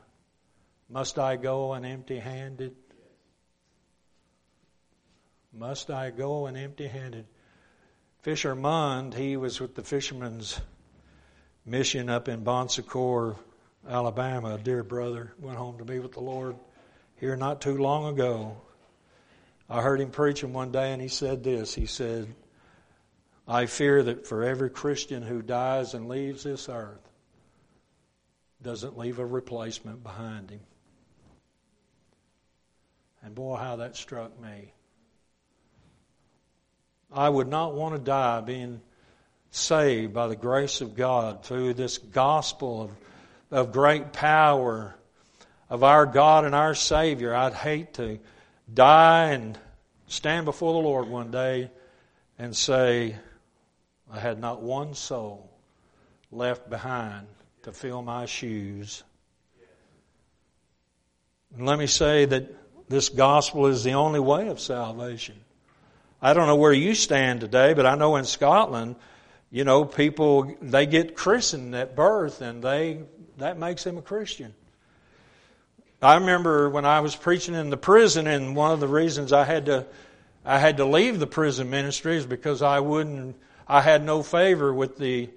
Must 0.88 1.18
I 1.18 1.36
Go 1.36 1.72
an 1.72 1.84
Empty 1.84 2.18
Handed? 2.18 2.76
Must 5.52 5.90
I 5.90 6.10
go 6.10 6.46
an 6.46 6.56
empty 6.56 6.86
handed? 6.86 7.26
Fisher 8.20 8.54
Mund, 8.54 9.14
he 9.14 9.36
was 9.36 9.60
with 9.60 9.74
the 9.74 9.82
fishermen's 9.82 10.60
mission 11.64 12.10
up 12.10 12.28
in 12.28 12.44
Bon 12.44 12.68
Secour, 12.68 13.36
Alabama. 13.88 14.54
A 14.54 14.58
dear 14.58 14.82
brother 14.82 15.32
went 15.38 15.58
home 15.58 15.78
to 15.78 15.84
be 15.84 15.98
with 15.98 16.12
the 16.12 16.20
Lord 16.20 16.56
here 17.16 17.36
not 17.36 17.60
too 17.60 17.78
long 17.78 18.06
ago. 18.06 18.60
I 19.70 19.82
heard 19.82 20.00
him 20.00 20.10
preaching 20.10 20.52
one 20.52 20.72
day 20.72 20.92
and 20.92 21.02
he 21.02 21.08
said 21.08 21.44
this. 21.44 21.74
He 21.74 21.86
said, 21.86 22.34
I 23.46 23.66
fear 23.66 24.02
that 24.02 24.26
for 24.26 24.44
every 24.44 24.70
Christian 24.70 25.22
who 25.22 25.42
dies 25.42 25.94
and 25.94 26.08
leaves 26.08 26.42
this 26.42 26.68
earth, 26.68 27.00
doesn't 28.60 28.98
leave 28.98 29.18
a 29.18 29.26
replacement 29.26 30.02
behind 30.02 30.50
him. 30.50 30.60
And 33.22 33.34
boy, 33.34 33.56
how 33.56 33.76
that 33.76 33.96
struck 33.96 34.38
me. 34.40 34.72
I 37.12 37.28
would 37.28 37.48
not 37.48 37.74
want 37.74 37.94
to 37.94 38.00
die 38.00 38.40
being 38.40 38.80
saved 39.50 40.12
by 40.12 40.26
the 40.28 40.36
grace 40.36 40.80
of 40.80 40.94
God 40.94 41.44
through 41.44 41.74
this 41.74 41.98
gospel 41.98 42.82
of, 42.82 42.90
of 43.50 43.72
great 43.72 44.12
power 44.12 44.94
of 45.70 45.82
our 45.84 46.06
God 46.06 46.44
and 46.44 46.54
our 46.54 46.74
Savior. 46.74 47.34
I'd 47.34 47.54
hate 47.54 47.94
to 47.94 48.18
die 48.72 49.30
and 49.30 49.58
stand 50.06 50.44
before 50.44 50.72
the 50.72 50.86
Lord 50.86 51.08
one 51.08 51.30
day 51.30 51.70
and 52.38 52.54
say, 52.54 53.16
I 54.10 54.18
had 54.18 54.38
not 54.38 54.62
one 54.62 54.94
soul 54.94 55.50
left 56.30 56.68
behind 56.70 57.26
to 57.62 57.72
fill 57.72 58.02
my 58.02 58.26
shoes. 58.26 59.02
And 61.56 61.66
let 61.66 61.78
me 61.78 61.86
say 61.86 62.24
that 62.26 62.54
this 62.88 63.08
gospel 63.08 63.66
is 63.66 63.84
the 63.84 63.92
only 63.92 64.20
way 64.20 64.48
of 64.48 64.60
salvation. 64.60 65.36
I 66.20 66.34
don't 66.34 66.46
know 66.46 66.56
where 66.56 66.72
you 66.72 66.94
stand 66.94 67.40
today, 67.40 67.74
but 67.74 67.86
I 67.86 67.94
know 67.94 68.16
in 68.16 68.24
Scotland, 68.24 68.96
you 69.50 69.64
know, 69.64 69.84
people 69.84 70.54
they 70.60 70.86
get 70.86 71.16
christened 71.16 71.74
at 71.74 71.94
birth 71.94 72.40
and 72.40 72.62
they 72.62 73.02
that 73.38 73.58
makes 73.58 73.84
them 73.84 73.98
a 73.98 74.02
Christian. 74.02 74.54
I 76.02 76.14
remember 76.16 76.70
when 76.70 76.84
I 76.84 77.00
was 77.00 77.14
preaching 77.16 77.54
in 77.54 77.70
the 77.70 77.76
prison 77.76 78.26
and 78.26 78.54
one 78.54 78.72
of 78.72 78.80
the 78.80 78.88
reasons 78.88 79.32
I 79.32 79.44
had 79.44 79.66
to 79.66 79.86
I 80.44 80.58
had 80.58 80.76
to 80.78 80.84
leave 80.84 81.18
the 81.18 81.26
prison 81.26 81.70
ministry 81.70 82.16
is 82.16 82.26
because 82.26 82.62
I 82.62 82.80
wouldn't 82.80 83.36
I 83.66 83.80
had 83.80 84.04
no 84.04 84.22
favor 84.22 84.72
with 84.72 84.96
the 84.96 85.30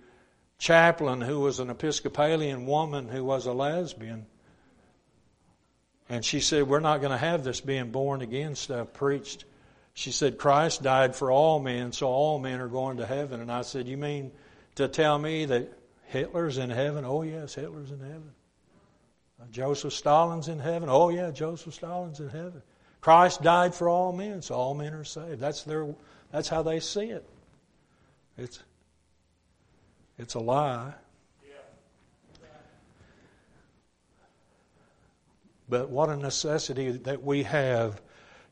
chaplain 0.58 1.22
who 1.22 1.40
was 1.42 1.60
an 1.60 1.70
Episcopalian 1.70 2.66
woman 2.66 3.10
who 3.10 3.24
was 3.24 3.46
a 3.46 3.54
lesbian. 3.54 4.26
And 6.08 6.24
she 6.24 6.40
said, 6.40 6.68
We're 6.68 6.80
not 6.80 7.02
going 7.02 7.12
to 7.12 7.18
have 7.18 7.44
this 7.44 7.62
being 7.62 7.92
born 7.92 8.22
again 8.22 8.56
stuff 8.56 8.94
preached 8.94 9.46
she 9.94 10.12
said, 10.12 10.38
Christ 10.38 10.84
died 10.84 11.16
for 11.16 11.32
all 11.32 11.60
men, 11.60 11.92
so 11.92 12.08
all 12.08 12.40
men 12.40 12.60
are 12.62 12.68
going 12.68 12.98
to 12.98 13.06
heaven. 13.06 13.42
And 13.42 13.52
I 13.52 13.62
said, 13.62 13.88
You 13.88 13.98
mean 13.98 14.32
to 14.76 14.88
tell 14.88 15.18
me 15.18 15.46
that 15.46 15.72
Hitler's 16.08 16.58
in 16.58 16.70
heaven? 16.70 17.06
Oh, 17.06 17.24
yes, 17.24 17.56
Hitler's 17.56 17.92
in 17.92 18.00
heaven. 18.00 18.32
Uh, 19.42 19.46
Joseph 19.52 19.94
Stalin's 19.94 20.48
in 20.48 20.60
heaven? 20.60 20.90
Oh, 20.90 21.10
yeah, 21.10 21.32
Joseph 21.32 21.74
Stalin's 21.74 22.20
in 22.20 22.30
heaven. 22.30 22.62
Christ 23.02 23.42
died 23.42 23.74
for 23.74 23.90
all 23.90 24.14
men, 24.14 24.42
so 24.42 24.56
all 24.56 24.76
men 24.76 24.94
are 24.94 25.04
saved. 25.04 25.40
That's, 25.40 25.64
their, 25.64 25.94
that's 26.32 26.48
how 26.48 26.62
they 26.62 26.80
see 26.80 27.06
it. 27.06 27.28
It's, 28.38 28.60
it's 30.18 30.36
a 30.36 30.40
lie. 30.40 30.94
But 35.68 35.90
what 35.90 36.10
a 36.10 36.18
necessity 36.18 36.92
that 36.92 37.24
we 37.24 37.44
have 37.44 38.02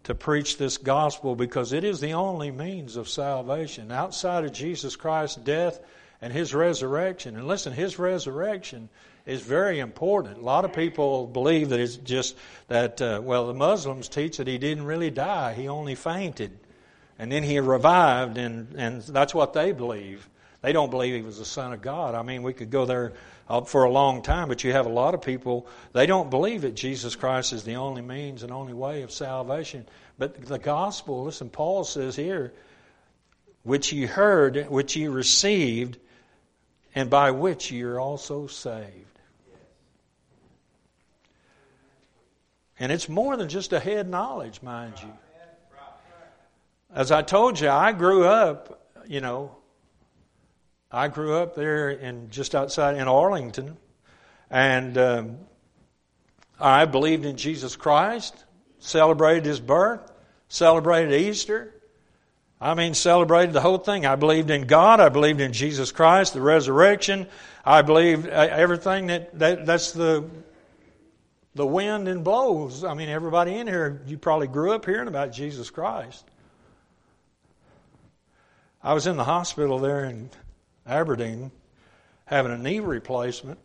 to 0.03 0.15
preach 0.15 0.57
this 0.57 0.77
gospel 0.77 1.35
because 1.35 1.73
it 1.73 1.83
is 1.83 1.99
the 1.99 2.13
only 2.13 2.51
means 2.51 2.95
of 2.95 3.09
salvation 3.09 3.91
outside 3.91 4.45
of 4.45 4.53
Jesus 4.53 4.95
Christ's 4.95 5.37
death 5.37 5.79
and 6.21 6.33
his 6.33 6.53
resurrection. 6.53 7.35
And 7.35 7.47
listen, 7.47 7.73
his 7.73 7.99
resurrection 7.99 8.89
is 9.25 9.41
very 9.41 9.79
important. 9.79 10.37
A 10.37 10.41
lot 10.41 10.65
of 10.65 10.73
people 10.73 11.27
believe 11.27 11.69
that 11.69 11.79
it's 11.79 11.97
just 11.97 12.35
that, 12.67 13.01
uh, 13.01 13.21
well, 13.23 13.47
the 13.47 13.53
Muslims 13.53 14.09
teach 14.09 14.37
that 14.37 14.47
he 14.47 14.57
didn't 14.57 14.85
really 14.85 15.11
die, 15.11 15.53
he 15.53 15.67
only 15.67 15.95
fainted. 15.95 16.57
And 17.17 17.31
then 17.31 17.43
he 17.43 17.59
revived, 17.59 18.37
and, 18.37 18.75
and 18.77 19.01
that's 19.01 19.35
what 19.35 19.53
they 19.53 19.73
believe. 19.73 20.27
They 20.61 20.73
don't 20.73 20.91
believe 20.91 21.13
he 21.13 21.21
was 21.21 21.39
the 21.39 21.45
Son 21.45 21.71
of 21.71 21.81
God. 21.81 22.15
I 22.15 22.21
mean, 22.21 22.43
we 22.43 22.53
could 22.53 22.69
go 22.69 22.85
there 22.85 23.13
uh, 23.47 23.61
for 23.61 23.85
a 23.85 23.91
long 23.91 24.21
time, 24.21 24.49
but 24.49 24.63
you 24.63 24.73
have 24.73 24.85
a 24.85 24.91
lot 24.91 25.13
of 25.13 25.21
people, 25.21 25.67
they 25.93 26.05
don't 26.05 26.29
believe 26.29 26.61
that 26.63 26.75
Jesus 26.75 27.15
Christ 27.15 27.53
is 27.53 27.63
the 27.63 27.75
only 27.75 28.01
means 28.01 28.43
and 28.43 28.51
only 28.51 28.73
way 28.73 29.01
of 29.03 29.11
salvation. 29.11 29.85
But 30.17 30.45
the 30.45 30.59
gospel, 30.59 31.23
listen, 31.23 31.49
Paul 31.49 31.83
says 31.85 32.15
here, 32.15 32.53
which 33.63 33.93
ye 33.93 34.05
heard, 34.05 34.67
which 34.69 34.95
ye 34.95 35.07
received, 35.07 35.97
and 36.93 37.09
by 37.09 37.31
which 37.31 37.71
ye 37.71 37.81
are 37.83 37.99
also 37.99 38.47
saved. 38.47 39.05
And 42.79 42.91
it's 42.91 43.09
more 43.09 43.35
than 43.35 43.49
just 43.49 43.73
a 43.73 43.79
head 43.79 44.09
knowledge, 44.09 44.61
mind 44.61 44.93
you. 45.01 45.11
As 46.93 47.11
I 47.11 47.21
told 47.21 47.59
you, 47.59 47.69
I 47.69 47.91
grew 47.91 48.25
up, 48.25 48.87
you 49.07 49.21
know, 49.21 49.58
I 50.91 51.07
grew 51.07 51.35
up 51.35 51.55
there 51.55 51.91
in 51.91 52.29
just 52.31 52.55
outside 52.55 52.97
in 52.97 53.07
Arlington, 53.07 53.77
and 54.49 54.97
um, 54.97 55.37
I 56.59 56.85
believed 56.85 57.25
in 57.25 57.37
Jesus 57.37 57.75
Christ, 57.75 58.43
celebrated 58.79 59.45
His 59.45 59.59
birth, 59.59 60.11
celebrated 60.47 61.13
Easter. 61.13 61.75
I 62.59 62.73
mean, 62.73 62.93
celebrated 62.93 63.53
the 63.53 63.61
whole 63.61 63.77
thing. 63.77 64.05
I 64.05 64.15
believed 64.15 64.49
in 64.49 64.67
God. 64.67 64.99
I 64.99 65.09
believed 65.09 65.39
in 65.39 65.53
Jesus 65.53 65.91
Christ, 65.91 66.33
the 66.33 66.41
resurrection. 66.41 67.27
I 67.63 67.83
believed 67.83 68.27
uh, 68.27 68.31
everything 68.31 69.07
that, 69.07 69.37
that 69.39 69.65
that's 69.65 69.91
the 69.91 70.27
the 71.55 71.65
wind 71.65 72.07
and 72.07 72.23
blows. 72.23 72.83
I 72.83 72.93
mean, 72.93 73.09
everybody 73.09 73.55
in 73.55 73.67
here, 73.67 74.01
you 74.07 74.17
probably 74.17 74.47
grew 74.47 74.71
up 74.71 74.85
hearing 74.85 75.07
about 75.07 75.33
Jesus 75.33 75.69
Christ. 75.69 76.23
I 78.81 78.93
was 78.93 79.07
in 79.07 79.17
the 79.17 79.23
hospital 79.23 79.79
there 79.79 80.05
in 80.05 80.29
Aberdeen 80.89 81.51
having 82.25 82.51
a 82.51 82.57
knee 82.57 82.79
replacement. 82.79 83.59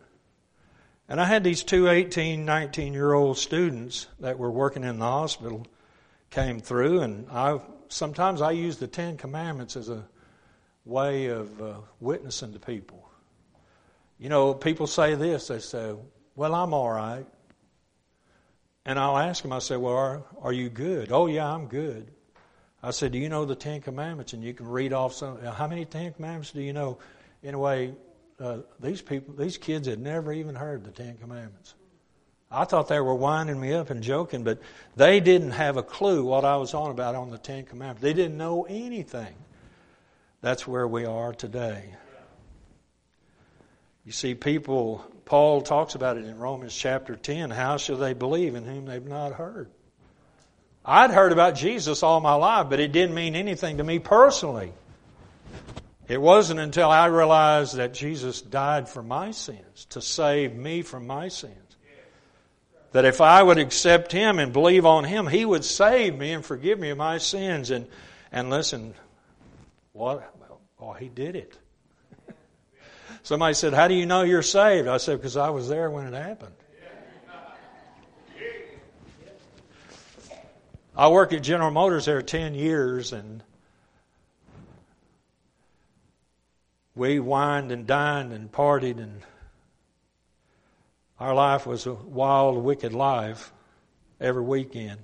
And 1.09 1.21
I 1.21 1.27
had 1.27 1.45
these 1.45 1.63
two 1.63 1.89
18, 1.89 2.45
19 2.45 2.95
year 2.95 3.13
old 3.13 3.37
students 3.37 4.07
that 4.21 4.39
were 4.39 4.51
working 4.51 4.85
in 4.85 4.99
the 4.99 5.05
hospital 5.05 5.67
came 6.31 6.61
through, 6.61 7.03
and 7.03 7.29
I 7.31 7.61
sometimes 7.89 8.41
I 8.41 8.53
use 8.53 8.79
the 8.79 8.87
Ten 8.87 9.17
Commandments 9.19 9.77
as 9.77 9.91
a 9.91 10.05
way 10.87 11.27
of 11.27 11.61
uh, 11.61 11.75
witnessing 12.01 12.55
to 12.55 12.59
people. 12.59 13.07
You 14.19 14.31
know, 14.31 14.55
people 14.55 14.87
say 14.87 15.15
this. 15.15 15.49
They 15.49 15.59
say, 15.59 15.95
"Well, 16.37 16.55
I'm 16.55 16.73
all 16.73 16.91
right," 16.91 17.27
and 18.87 18.99
I'll 18.99 19.19
ask 19.19 19.43
them. 19.43 19.53
I 19.53 19.59
say, 19.59 19.77
"Well, 19.77 19.93
are, 19.93 20.23
are 20.41 20.53
you 20.53 20.71
good?" 20.71 21.13
"Oh, 21.13 21.27
yeah, 21.27 21.53
I'm 21.53 21.67
good." 21.67 22.14
I 22.85 22.91
said, 22.91 23.13
Do 23.13 23.19
you 23.19 23.31
know 23.31 23.47
the 23.47 23.55
Ten 23.55 23.81
Commandments? 23.81 24.35
And 24.35 24.45
you 24.45 24.53
can 24.53 24.69
read 24.69 24.93
off 24.93 25.15
some. 25.15 25.41
How 25.41 25.67
many 25.67 25.87
Ten 25.87 26.13
Commandments 26.13 26.53
do 26.53 26.61
you 26.61 26.75
know? 26.75 26.99
Anyway, 27.43 27.95
uh, 28.39 28.59
these 28.79 29.01
people, 29.01 29.35
these 29.35 29.57
kids 29.57 29.89
had 29.89 29.99
never 29.99 30.33
even 30.35 30.55
heard 30.55 30.85
the 30.85 30.91
Ten 30.91 31.17
Commandments. 31.17 31.75
I 32.51 32.65
thought 32.65 32.89
they 32.89 33.01
were 33.01 33.15
winding 33.15 33.59
me 33.59 33.73
up 33.73 33.89
and 33.89 34.03
joking, 34.03 34.45
but 34.45 34.61
they 34.97 35.21
didn't 35.21 35.53
have 35.53 35.79
a 35.79 35.83
clue 35.83 36.25
what 36.25 36.45
I 36.45 36.59
was 36.59 36.75
on 36.75 36.91
about 36.91 37.15
on 37.15 37.31
the 37.31 37.39
Ten 37.39 37.65
Commandments. 37.65 38.03
They 38.03 38.13
didn't 38.13 38.37
know 38.37 38.65
anything. 38.69 39.35
That's 40.43 40.67
where 40.67 40.87
we 40.87 41.07
are 41.07 41.33
today. 41.33 41.95
You 44.05 44.13
see, 44.13 44.35
people, 44.35 45.03
Paul 45.25 45.63
talks 45.63 45.95
about 45.95 46.19
it 46.19 46.27
in 46.27 46.37
Romans 46.37 46.77
chapter 46.77 47.17
10. 47.17 47.51
How 47.51 47.79
shall 47.79 47.97
they 47.97 48.13
believe 48.13 48.55
in 48.55 48.65
whom 48.65 48.85
they've 48.85 49.03
not 49.03 49.33
heard? 49.33 49.71
I'd 50.85 51.11
heard 51.11 51.33
about 51.33 51.55
Jesus 51.55 52.03
all 52.03 52.21
my 52.21 52.35
life, 52.35 52.69
but 52.69 52.81
it 52.81 52.93
didn't 52.93 53.15
mean 53.15 53.35
anything 53.35 53.79
to 53.79 53.85
me 53.85 53.99
personally. 53.99 54.73
It 56.07 56.21
wasn't 56.21 56.61
until 56.61 56.91
I 56.91 57.07
realized 57.07 57.77
that 57.77 57.95
Jesus 57.95 58.43
died 58.43 58.89
for 58.89 59.03
my 59.03 59.31
sins, 59.31 59.87
to 59.91 60.03
save 60.03 60.55
me 60.55 60.83
from 60.83 61.07
my 61.07 61.29
sins. 61.29 61.57
That 62.93 63.07
if 63.07 63.21
I 63.21 63.43
would 63.43 63.59
accept 63.59 64.13
Him 64.13 64.39
and 64.39 64.53
believe 64.53 64.85
on 64.85 65.05
Him, 65.05 65.27
He 65.27 65.45
would 65.45 65.65
save 65.65 66.17
me 66.17 66.33
and 66.33 66.45
forgive 66.45 66.79
me 66.79 66.91
of 66.91 66.99
my 66.99 67.19
sins. 67.19 67.71
And, 67.71 67.87
and 68.31 68.51
listen, 68.51 68.95
what? 69.93 70.33
Oh, 70.79 70.93
He 70.93 71.09
did 71.09 71.35
it. 71.35 71.57
Somebody 73.23 73.55
said, 73.55 73.73
How 73.73 73.89
do 73.89 73.95
you 73.95 74.05
know 74.05 74.23
you're 74.23 74.43
saved? 74.43 74.87
I 74.87 74.99
said, 74.99 75.17
Because 75.17 75.37
I 75.37 75.49
was 75.49 75.69
there 75.69 75.91
when 75.91 76.07
it 76.07 76.15
happened. 76.15 76.55
I 80.97 81.09
worked 81.09 81.33
at 81.33 81.43
General 81.43 81.73
Motors 81.73 82.05
there 82.05 82.23
10 82.23 82.55
years, 82.55 83.13
and 83.13 83.43
we 86.95 87.19
wined 87.19 87.73
and 87.73 87.85
dined 87.85 88.33
and 88.33 88.51
partied, 88.51 88.99
and 88.99 89.21
our 91.19 91.35
life 91.35 91.67
was 91.67 91.87
a 91.87 91.95
wild, 91.95 92.63
wicked 92.63 92.93
life 92.93 93.53
every 94.21 94.43
weekend. 94.43 95.01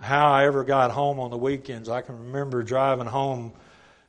How 0.00 0.30
I 0.30 0.46
ever 0.46 0.62
got 0.62 0.92
home 0.92 1.18
on 1.18 1.30
the 1.32 1.38
weekends, 1.38 1.88
I 1.88 2.00
can 2.00 2.26
remember 2.26 2.62
driving 2.62 3.06
home 3.06 3.52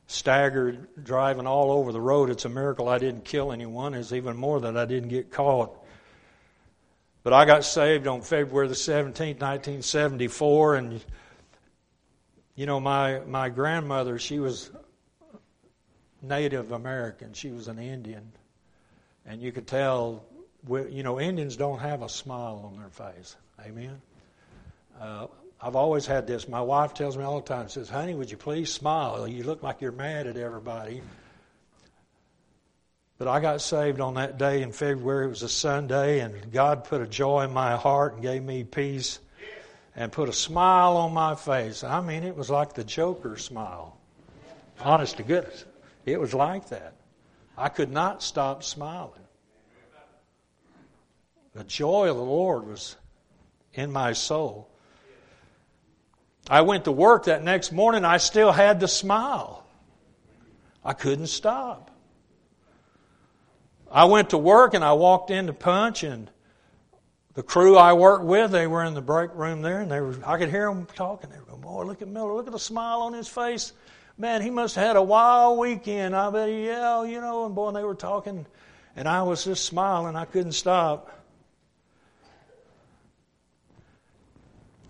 staggered, 0.06 0.86
driving 1.02 1.48
all 1.48 1.72
over 1.72 1.90
the 1.90 2.00
road. 2.00 2.30
It's 2.30 2.44
a 2.44 2.48
miracle 2.48 2.88
I 2.88 2.98
didn't 2.98 3.24
kill 3.24 3.50
anyone. 3.50 3.94
It's 3.94 4.12
even 4.12 4.36
more 4.36 4.60
that 4.60 4.76
I 4.76 4.84
didn't 4.84 5.08
get 5.08 5.32
caught. 5.32 5.76
But 7.26 7.32
I 7.32 7.44
got 7.44 7.64
saved 7.64 8.06
on 8.06 8.20
February 8.20 8.68
the 8.68 8.74
17th, 8.74 9.40
1974, 9.40 10.76
and 10.76 11.04
you 12.54 12.66
know, 12.66 12.78
my, 12.78 13.18
my 13.26 13.48
grandmother, 13.48 14.20
she 14.20 14.38
was 14.38 14.70
Native 16.22 16.70
American. 16.70 17.32
She 17.32 17.50
was 17.50 17.66
an 17.66 17.80
Indian. 17.80 18.30
And 19.26 19.42
you 19.42 19.50
could 19.50 19.66
tell, 19.66 20.24
you 20.68 21.02
know, 21.02 21.18
Indians 21.18 21.56
don't 21.56 21.80
have 21.80 22.02
a 22.02 22.08
smile 22.08 22.62
on 22.64 22.78
their 22.80 22.90
face. 22.90 23.34
Amen? 23.60 24.00
Uh, 25.00 25.26
I've 25.60 25.74
always 25.74 26.06
had 26.06 26.28
this. 26.28 26.48
My 26.48 26.62
wife 26.62 26.94
tells 26.94 27.16
me 27.16 27.24
all 27.24 27.40
the 27.40 27.48
time, 27.48 27.68
says, 27.68 27.88
honey, 27.88 28.14
would 28.14 28.30
you 28.30 28.36
please 28.36 28.72
smile? 28.72 29.26
You 29.26 29.42
look 29.42 29.64
like 29.64 29.80
you're 29.80 29.90
mad 29.90 30.28
at 30.28 30.36
everybody. 30.36 31.02
But 33.18 33.28
I 33.28 33.40
got 33.40 33.62
saved 33.62 34.00
on 34.00 34.14
that 34.14 34.36
day 34.36 34.62
in 34.62 34.72
February. 34.72 35.26
It 35.26 35.30
was 35.30 35.42
a 35.42 35.48
Sunday, 35.48 36.20
and 36.20 36.52
God 36.52 36.84
put 36.84 37.00
a 37.00 37.06
joy 37.06 37.44
in 37.44 37.52
my 37.52 37.76
heart 37.76 38.14
and 38.14 38.22
gave 38.22 38.42
me 38.42 38.62
peace 38.62 39.20
and 39.94 40.12
put 40.12 40.28
a 40.28 40.32
smile 40.32 40.98
on 40.98 41.14
my 41.14 41.34
face. 41.34 41.82
I 41.82 42.02
mean, 42.02 42.24
it 42.24 42.36
was 42.36 42.50
like 42.50 42.74
the 42.74 42.84
Joker 42.84 43.38
smile. 43.38 43.96
Honest 44.80 45.16
to 45.16 45.22
goodness. 45.22 45.64
It 46.04 46.20
was 46.20 46.34
like 46.34 46.68
that. 46.68 46.92
I 47.56 47.70
could 47.70 47.90
not 47.90 48.22
stop 48.22 48.62
smiling. 48.62 49.12
The 51.54 51.64
joy 51.64 52.10
of 52.10 52.16
the 52.16 52.22
Lord 52.22 52.66
was 52.66 52.96
in 53.72 53.90
my 53.90 54.12
soul. 54.12 54.68
I 56.50 56.60
went 56.60 56.84
to 56.84 56.92
work 56.92 57.24
that 57.24 57.42
next 57.42 57.72
morning, 57.72 58.04
I 58.04 58.18
still 58.18 58.52
had 58.52 58.78
the 58.78 58.88
smile. 58.88 59.64
I 60.84 60.92
couldn't 60.92 61.28
stop. 61.28 61.90
I 63.96 64.04
went 64.04 64.28
to 64.30 64.38
work 64.38 64.74
and 64.74 64.84
I 64.84 64.92
walked 64.92 65.30
in 65.30 65.46
to 65.46 65.54
punch 65.54 66.02
and 66.02 66.30
the 67.32 67.42
crew 67.42 67.78
I 67.78 67.94
worked 67.94 68.26
with, 68.26 68.50
they 68.50 68.66
were 68.66 68.84
in 68.84 68.92
the 68.92 69.00
break 69.00 69.34
room 69.34 69.62
there 69.62 69.80
and 69.80 69.90
they 69.90 70.02
were, 70.02 70.14
I 70.22 70.36
could 70.36 70.50
hear 70.50 70.68
them 70.68 70.86
talking. 70.94 71.30
They 71.30 71.38
were 71.38 71.46
going, 71.46 71.62
boy, 71.62 71.84
look 71.84 72.02
at 72.02 72.08
Miller, 72.08 72.34
look 72.34 72.46
at 72.46 72.52
the 72.52 72.58
smile 72.58 73.00
on 73.00 73.14
his 73.14 73.26
face. 73.26 73.72
Man, 74.18 74.42
he 74.42 74.50
must 74.50 74.74
have 74.74 74.86
had 74.86 74.96
a 74.96 75.02
wild 75.02 75.58
weekend. 75.58 76.14
I 76.14 76.28
bet 76.28 76.50
yeah, 76.50 77.04
you 77.04 77.22
know, 77.22 77.46
and 77.46 77.54
boy, 77.54 77.68
and 77.68 77.76
they 77.76 77.84
were 77.84 77.94
talking 77.94 78.44
and 78.96 79.08
I 79.08 79.22
was 79.22 79.44
just 79.44 79.64
smiling. 79.64 80.14
I 80.14 80.26
couldn't 80.26 80.52
stop. 80.52 81.10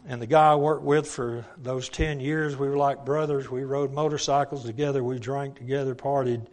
And 0.09 0.21
the 0.21 0.27
guy 0.27 0.51
I 0.51 0.57
worked 0.57 0.83
with 0.83 1.07
for 1.07 1.47
those 1.59 1.89
10 1.89 2.19
years, 2.19 2.57
we 2.57 2.69
were 2.69 2.77
like 2.77 3.05
brothers. 3.05 3.49
We 3.49 3.63
rode 3.63 3.93
motorcycles 3.93 4.65
together. 4.65 5.05
We 5.05 5.21
drank 5.21 5.59
together, 5.59 5.95
partied. 5.95 6.49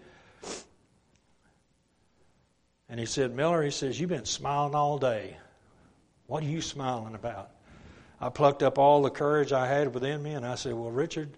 And 2.93 2.99
he 2.99 3.07
said, 3.07 3.35
Miller, 3.35 3.63
he 3.63 3.71
says, 3.71 3.99
You've 3.99 4.11
been 4.11 4.23
smiling 4.23 4.75
all 4.75 4.99
day. 4.99 5.35
What 6.27 6.43
are 6.43 6.47
you 6.47 6.61
smiling 6.61 7.15
about? 7.15 7.49
I 8.21 8.29
plucked 8.29 8.61
up 8.61 8.77
all 8.77 9.01
the 9.01 9.09
courage 9.09 9.51
I 9.51 9.65
had 9.65 9.95
within 9.95 10.21
me 10.21 10.35
and 10.35 10.45
I 10.45 10.53
said, 10.53 10.75
Well, 10.75 10.91
Richard, 10.91 11.35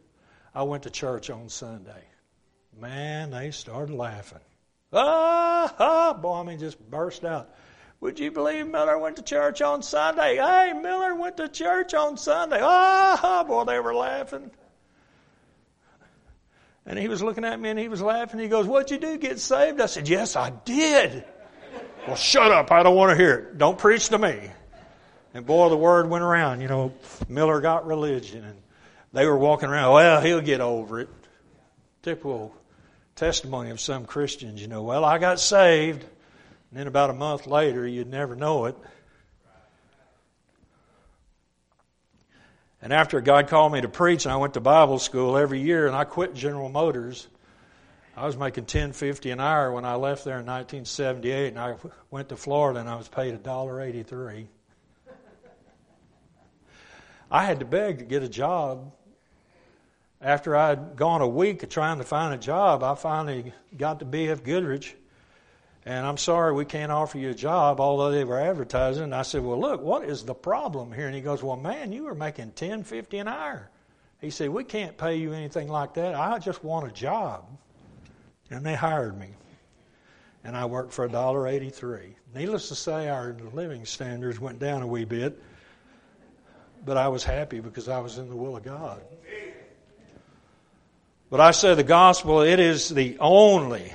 I 0.53 0.63
went 0.63 0.83
to 0.83 0.89
church 0.89 1.29
on 1.29 1.47
Sunday. 1.47 2.03
Man, 2.77 3.31
they 3.31 3.51
started 3.51 3.95
laughing. 3.95 4.41
Ah, 4.91 5.73
ah, 5.79 6.13
boy, 6.15 6.41
I 6.41 6.43
mean, 6.43 6.59
just 6.59 6.77
burst 6.91 7.23
out. 7.23 7.49
Would 8.01 8.19
you 8.19 8.31
believe 8.31 8.67
Miller 8.67 8.99
went 8.99 9.15
to 9.15 9.21
church 9.21 9.61
on 9.61 9.81
Sunday? 9.81 10.35
Hey, 10.35 10.73
Miller 10.73 11.15
went 11.15 11.37
to 11.37 11.47
church 11.47 11.93
on 11.93 12.17
Sunday. 12.17 12.59
Ah, 12.61 13.45
boy, 13.47 13.63
they 13.63 13.79
were 13.79 13.95
laughing. 13.95 14.51
And 16.85 16.99
he 16.99 17.07
was 17.07 17.23
looking 17.23 17.45
at 17.45 17.57
me 17.57 17.69
and 17.69 17.79
he 17.79 17.87
was 17.87 18.01
laughing. 18.01 18.41
He 18.41 18.49
goes, 18.49 18.65
What'd 18.65 18.91
you 18.91 18.97
do? 18.97 19.17
Get 19.17 19.39
saved? 19.39 19.79
I 19.79 19.85
said, 19.85 20.09
Yes, 20.09 20.35
I 20.35 20.49
did. 20.49 21.23
Well, 22.07 22.15
shut 22.15 22.51
up. 22.51 22.71
I 22.71 22.83
don't 22.83 22.95
want 22.95 23.11
to 23.11 23.17
hear 23.17 23.33
it. 23.35 23.57
Don't 23.57 23.77
preach 23.77 24.09
to 24.09 24.17
me. 24.17 24.51
And 25.33 25.45
boy, 25.45 25.69
the 25.69 25.77
word 25.77 26.09
went 26.09 26.23
around. 26.23 26.61
You 26.61 26.67
know, 26.67 26.93
Miller 27.27 27.61
got 27.61 27.85
religion. 27.85 28.43
And 28.43 28.57
they 29.13 29.25
were 29.25 29.37
walking 29.37 29.69
around, 29.69 29.93
Well, 29.93 30.21
he'll 30.21 30.41
get 30.41 30.61
over 30.61 30.99
it. 30.99 31.09
Typical 32.03 32.55
testimony 33.15 33.69
of 33.69 33.79
some 33.79 34.05
Christians, 34.05 34.61
you 34.61 34.67
know. 34.67 34.83
Well, 34.83 35.03
I 35.03 35.17
got 35.17 35.39
saved. 35.39 36.03
And 36.03 36.79
then 36.79 36.87
about 36.87 37.09
a 37.09 37.13
month 37.13 37.47
later, 37.47 37.87
you'd 37.87 38.09
never 38.09 38.35
know 38.35 38.65
it. 38.65 38.75
And 42.81 42.93
after 42.93 43.19
God 43.19 43.47
called 43.47 43.73
me 43.73 43.81
to 43.81 43.89
preach, 43.89 44.25
and 44.25 44.31
I 44.31 44.35
went 44.35 44.53
to 44.53 44.61
Bible 44.61 44.99
school 44.99 45.37
every 45.37 45.59
year, 45.59 45.87
and 45.87 45.95
I 45.95 46.03
quit 46.03 46.35
General 46.35 46.69
Motors. 46.69 47.27
I 48.17 48.25
was 48.25 48.37
making 48.37 48.65
ten 48.65 48.93
fifty 48.93 49.31
an 49.31 49.39
hour 49.39 49.71
when 49.71 49.85
I 49.85 49.95
left 49.95 50.23
there 50.23 50.39
in 50.39 50.45
1978, 50.45 51.49
and 51.49 51.59
I 51.59 51.75
went 52.11 52.29
to 52.29 52.37
Florida, 52.37 52.79
and 52.79 52.89
I 52.89 52.95
was 52.95 53.07
paid 53.07 53.33
a 53.33 53.37
dollar 53.37 53.81
eighty 53.81 54.03
three. 54.03 54.47
I 57.29 57.43
had 57.43 57.59
to 57.59 57.65
beg 57.65 57.99
to 57.99 58.05
get 58.05 58.23
a 58.23 58.29
job. 58.29 58.91
After 60.21 60.55
I'd 60.55 60.95
gone 60.95 61.21
a 61.21 61.27
week 61.27 61.63
of 61.63 61.69
trying 61.69 61.97
to 61.97 62.03
find 62.03 62.33
a 62.33 62.37
job, 62.37 62.83
I 62.83 62.95
finally 62.95 63.53
got 63.75 63.99
to 63.99 64.05
B.F. 64.05 64.43
Goodrich 64.43 64.95
and 65.85 66.05
I'm 66.05 66.17
sorry 66.17 66.51
we 66.51 66.65
can't 66.65 66.91
offer 66.91 67.19
you 67.19 67.29
a 67.29 67.35
job, 67.35 67.79
although 67.79 68.09
they 68.09 68.23
were 68.23 68.39
advertising. 68.39 69.03
And 69.03 69.15
I 69.15 69.21
said, 69.21 69.43
Well, 69.43 69.59
look, 69.59 69.81
what 69.81 70.03
is 70.03 70.23
the 70.23 70.33
problem 70.33 70.91
here? 70.91 71.05
And 71.05 71.15
he 71.15 71.21
goes, 71.21 71.43
Well, 71.43 71.57
man, 71.57 71.91
you 71.91 72.05
were 72.05 72.15
making 72.15 72.51
ten 72.51 72.83
fifty 72.83 73.19
an 73.19 73.27
hour. 73.27 73.69
He 74.19 74.31
said, 74.31 74.49
We 74.49 74.63
can't 74.63 74.97
pay 74.97 75.17
you 75.17 75.33
anything 75.33 75.67
like 75.67 75.93
that. 75.93 76.15
I 76.15 76.39
just 76.39 76.63
want 76.63 76.87
a 76.87 76.91
job. 76.91 77.45
And 78.49 78.65
they 78.65 78.75
hired 78.75 79.17
me. 79.17 79.29
And 80.43 80.55
I 80.55 80.65
worked 80.65 80.93
for 80.93 81.05
a 81.05 81.09
dollar 81.09 81.47
eighty 81.47 81.69
three. 81.69 82.15
Needless 82.35 82.69
to 82.69 82.75
say, 82.75 83.09
our 83.09 83.35
living 83.53 83.85
standards 83.85 84.39
went 84.39 84.59
down 84.59 84.81
a 84.81 84.87
wee 84.87 85.05
bit. 85.05 85.41
But 86.85 86.97
I 86.97 87.07
was 87.07 87.23
happy 87.23 87.59
because 87.59 87.89
I 87.89 87.99
was 87.99 88.19
in 88.19 88.29
the 88.29 88.35
will 88.35 88.55
of 88.55 88.63
God. 88.63 89.01
But 91.31 91.39
I 91.39 91.51
say 91.51 91.73
the 91.73 91.83
gospel, 91.83 92.41
it 92.41 92.59
is 92.59 92.89
the 92.89 93.17
only 93.19 93.91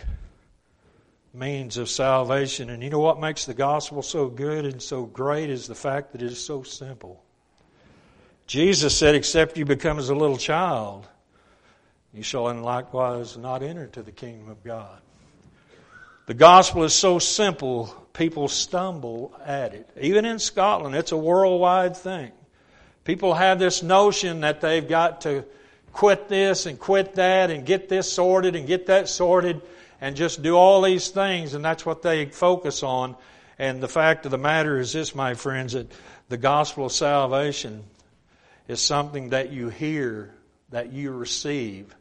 means 1.33 1.77
of 1.77 1.89
salvation. 1.89 2.71
And 2.71 2.83
you 2.83 2.91
know 2.91 2.99
what 2.99 3.21
makes 3.21 3.45
the 3.45 3.55
gospel 3.55 4.03
so 4.03 4.29
good 4.29 4.65
and 4.65 4.83
so 4.83 5.05
great 5.05 5.51
is 5.51 5.67
the 5.67 5.75
fact 5.75 6.13
that 6.13 6.23
it 6.23 6.33
is 6.33 6.45
so 6.45 6.65
simple. 6.65 7.23
Jesus 8.47 8.97
said, 8.97 9.15
Except 9.15 9.57
you 9.57 9.65
become 9.65 10.01
as 10.01 10.11
a 10.11 10.15
little 10.15 10.37
child, 10.37 11.07
you 12.13 12.23
shall 12.23 12.49
in 12.49 12.63
likewise 12.63 13.37
not 13.37 13.63
enter 13.63 13.85
into 13.85 14.03
the 14.03 14.13
kingdom 14.13 14.51
of 14.51 14.63
God. 14.65 14.99
The 16.27 16.35
gospel 16.35 16.85
is 16.85 16.95
so 16.95 17.19
simple, 17.19 17.87
people 18.13 18.49
stumble 18.49 19.35
at 19.45 19.75
it. 19.75 19.89
Even 20.01 20.25
in 20.25 20.39
Scotland, 20.39 20.95
it's 20.95 21.13
a 21.13 21.17
worldwide 21.17 21.97
thing. 21.97 22.33
People 23.05 23.35
have 23.35 23.59
this 23.59 23.83
notion 23.83 24.41
that 24.41 24.61
they've 24.61 24.87
got 24.87 25.23
to 25.23 25.45
quit 25.93 26.29
this 26.29 26.67
and 26.67 26.79
quit 26.79 27.17
that 27.17 27.51
and 27.51 27.67
get 27.67 27.89
this 27.89 28.13
sorted 28.13 28.55
and 28.55 28.67
get 28.67 28.87
that 28.87 29.09
sorted 29.09 29.61
and 30.01 30.17
just 30.17 30.43
do 30.43 30.57
all 30.57 30.83
these 30.83 31.09
things, 31.09 31.55
and 31.55 31.65
that's 31.65 31.85
what 31.85 32.03
they 32.03 32.27
focus 32.27 32.83
on. 32.83 33.17
And 33.59 33.83
the 33.83 33.89
fact 33.89 34.25
of 34.25 34.31
the 34.31 34.39
matter 34.39 34.79
is 34.79 34.93
this, 34.93 35.15
my 35.15 35.35
friends, 35.35 35.75
that 35.75 35.91
the 36.29 36.39
gospel 36.39 36.87
of 36.87 36.93
salvation 36.93 37.85
is 38.69 38.81
something 38.81 39.31
that 39.31 39.53
you 39.53 39.69
hear, 39.69 40.33
that 40.71 40.93
you 40.93 41.11
receive, 41.11 41.95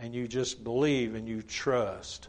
and 0.00 0.14
you 0.14 0.28
just 0.28 0.62
believe 0.62 1.14
and 1.14 1.28
you 1.28 1.42
trust. 1.42 2.28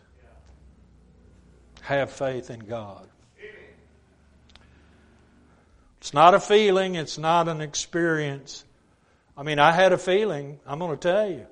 Have 1.82 2.12
faith 2.12 2.50
in 2.50 2.60
God. 2.60 3.08
It's 6.00 6.14
not 6.14 6.34
a 6.34 6.40
feeling, 6.40 6.96
it's 6.96 7.18
not 7.18 7.48
an 7.48 7.62
experience. 7.62 8.64
I 9.38 9.44
mean, 9.44 9.60
I 9.60 9.72
had 9.72 9.92
a 9.92 9.98
feeling, 9.98 10.60
I'm 10.66 10.80
going 10.80 10.98
to 10.98 10.98
tell 10.98 11.30
you. 11.30 11.46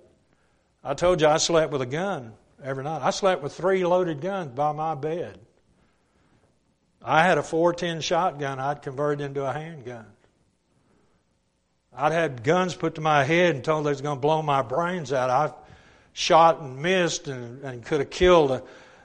I 0.84 0.94
told 0.94 1.22
you 1.22 1.28
I 1.28 1.38
slept 1.38 1.72
with 1.72 1.82
a 1.82 1.86
gun 1.86 2.34
every 2.64 2.84
night. 2.84 3.02
I 3.02 3.10
slept 3.10 3.44
with 3.44 3.54
three 3.54 3.86
loaded 3.86 4.22
guns 4.22 4.52
by 4.52 4.72
my 4.72 4.96
bed. 4.96 5.38
I 7.04 7.24
had 7.24 7.38
a 7.38 7.44
410 7.44 8.02
shotgun 8.02 8.60
I'd 8.60 8.82
converted 8.82 9.26
into 9.26 9.46
a 9.46 9.52
handgun. 9.52 10.06
I'd 11.96 12.12
had 12.12 12.44
guns 12.44 12.76
put 12.76 12.96
to 12.96 13.02
my 13.02 13.24
head 13.24 13.56
and 13.56 13.64
told 13.64 13.86
they 13.86 13.90
was 13.90 14.02
going 14.02 14.18
to 14.18 14.22
blow 14.22 14.42
my 14.42 14.62
brains 14.62 15.12
out. 15.12 15.67
Shot 16.20 16.62
and 16.62 16.82
missed 16.82 17.28
and, 17.28 17.64
and 17.64 17.86
could 17.86 18.00
have 18.00 18.10
killed 18.10 18.50
a, 18.50 18.64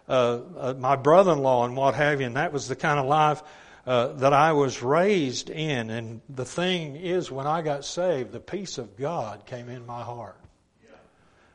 a, 0.09 0.41
a, 0.57 0.75
my 0.75 0.97
brother-in-law 0.97 1.67
and 1.67 1.77
what 1.77 1.95
have 1.95 2.23
you. 2.23 2.27
And 2.27 2.37
that 2.37 2.55
was 2.55 2.69
the 2.69 2.75
kind 2.75 2.99
of 2.99 3.05
life 3.05 3.43
uh, 3.87 4.15
that 4.15 4.33
I 4.33 4.53
was 4.53 4.83
raised 4.83 5.51
in. 5.51 5.91
And 5.91 6.23
the 6.31 6.47
thing 6.47 6.97
is, 6.97 7.31
when 7.31 7.47
I 7.47 7.61
got 7.61 7.85
saved, 7.85 8.33
the 8.33 8.41
peace 8.41 8.79
of 8.79 8.97
God 8.97 9.45
came 9.45 9.69
in 9.69 9.85
my 9.85 10.03
heart. 10.03 10.39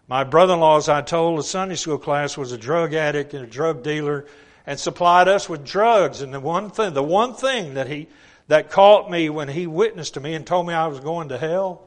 My 0.07 0.23
brother-in-law, 0.23 0.77
as 0.77 0.89
I 0.89 1.01
told 1.01 1.39
the 1.39 1.43
Sunday 1.43 1.73
school 1.73 1.97
class, 1.97 2.37
was 2.37 2.51
a 2.51 2.57
drug 2.57 2.93
addict 2.93 3.33
and 3.33 3.43
a 3.43 3.47
drug 3.47 3.81
dealer, 3.81 4.27
and 4.67 4.79
supplied 4.79 5.27
us 5.27 5.49
with 5.49 5.65
drugs. 5.65 6.21
And 6.21 6.31
the 6.31 6.39
one 6.39 6.69
thing, 6.69 6.93
the 6.93 7.01
one 7.01 7.33
thing 7.33 7.73
that 7.73 7.87
he 7.87 8.09
that 8.47 8.69
caught 8.69 9.09
me 9.09 9.31
when 9.31 9.47
he 9.47 9.65
witnessed 9.65 10.13
to 10.13 10.19
me 10.19 10.35
and 10.35 10.45
told 10.45 10.67
me 10.67 10.75
I 10.75 10.85
was 10.85 10.99
going 10.99 11.29
to 11.29 11.37
hell. 11.39 11.81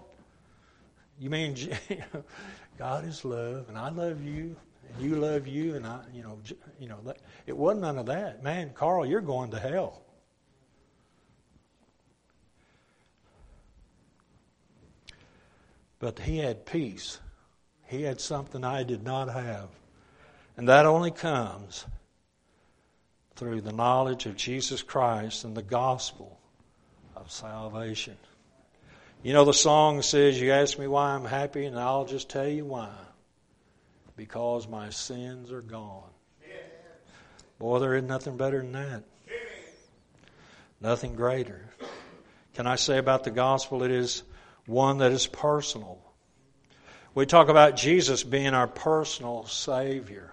You 1.20 1.30
mean 1.30 1.54
God 2.80 3.04
is 3.04 3.26
love, 3.26 3.68
and 3.68 3.76
I 3.76 3.90
love 3.90 4.24
you, 4.24 4.56
and 4.88 5.04
you 5.04 5.16
love 5.16 5.46
you, 5.46 5.74
and 5.74 5.86
I, 5.86 6.00
you 6.14 6.22
know, 6.22 6.38
you 6.78 6.88
know, 6.88 6.98
it 7.46 7.54
wasn't 7.54 7.82
none 7.82 7.98
of 7.98 8.06
that. 8.06 8.42
Man, 8.42 8.70
Carl, 8.70 9.04
you're 9.04 9.20
going 9.20 9.50
to 9.50 9.58
hell. 9.58 10.00
But 15.98 16.20
he 16.20 16.38
had 16.38 16.64
peace. 16.64 17.18
He 17.86 18.00
had 18.00 18.18
something 18.18 18.64
I 18.64 18.82
did 18.82 19.04
not 19.04 19.28
have. 19.28 19.68
And 20.56 20.66
that 20.70 20.86
only 20.86 21.10
comes 21.10 21.84
through 23.36 23.60
the 23.60 23.74
knowledge 23.74 24.24
of 24.24 24.36
Jesus 24.36 24.80
Christ 24.80 25.44
and 25.44 25.54
the 25.54 25.60
gospel 25.60 26.40
of 27.14 27.30
salvation. 27.30 28.16
You 29.22 29.34
know, 29.34 29.44
the 29.44 29.52
song 29.52 30.00
says, 30.00 30.40
You 30.40 30.52
ask 30.52 30.78
me 30.78 30.86
why 30.86 31.10
I'm 31.10 31.26
happy, 31.26 31.66
and 31.66 31.78
I'll 31.78 32.06
just 32.06 32.30
tell 32.30 32.48
you 32.48 32.64
why. 32.64 32.90
Because 34.16 34.66
my 34.66 34.90
sins 34.90 35.52
are 35.52 35.60
gone. 35.60 36.08
Boy, 37.58 37.78
there 37.80 37.94
is 37.96 38.04
nothing 38.04 38.38
better 38.38 38.58
than 38.58 38.72
that. 38.72 39.02
Nothing 40.80 41.14
greater. 41.14 41.66
Can 42.54 42.66
I 42.66 42.76
say 42.76 42.96
about 42.96 43.24
the 43.24 43.30
gospel? 43.30 43.82
It 43.82 43.90
is 43.90 44.22
one 44.64 44.98
that 44.98 45.12
is 45.12 45.26
personal. 45.26 45.98
We 47.14 47.26
talk 47.26 47.50
about 47.50 47.76
Jesus 47.76 48.22
being 48.24 48.54
our 48.54 48.68
personal 48.68 49.44
Savior. 49.44 50.30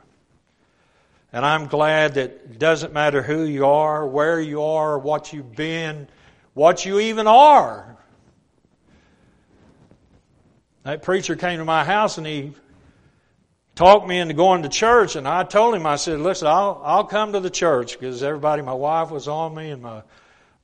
And 1.33 1.45
I'm 1.45 1.67
glad 1.67 2.13
that 2.13 2.29
it 2.29 2.59
doesn't 2.59 2.93
matter 2.93 3.21
who 3.21 3.43
you 3.43 3.65
are, 3.65 4.07
where 4.07 4.39
you 4.39 4.63
are, 4.63 4.97
what 4.97 5.33
you've 5.33 5.53
been, 5.53 6.07
what 6.53 6.85
you 6.85 7.01
even 7.01 7.27
are. 7.27 7.97
That 10.87 11.01
preacher 11.01 11.35
came 11.35 11.59
to 11.59 11.65
my 11.65 11.83
house 11.83 12.17
and 12.17 12.25
he 12.25 12.53
talked 13.75 14.07
me 14.07 14.19
into 14.19 14.33
going 14.33 14.63
to 14.63 14.69
church, 14.69 15.17
and 15.17 15.27
I 15.27 15.43
told 15.43 15.75
him, 15.75 15.85
I 15.85 15.97
said, 15.97 16.21
listen, 16.21 16.47
I'll, 16.47 16.81
I'll 16.81 17.03
come 17.03 17.33
to 17.33 17.41
the 17.41 17.49
church 17.49 17.99
because 17.99 18.23
everybody, 18.23 18.61
my 18.61 18.71
wife 18.71 19.11
was 19.11 19.27
on 19.27 19.53
me 19.53 19.71
and 19.71 19.81
my 19.81 20.01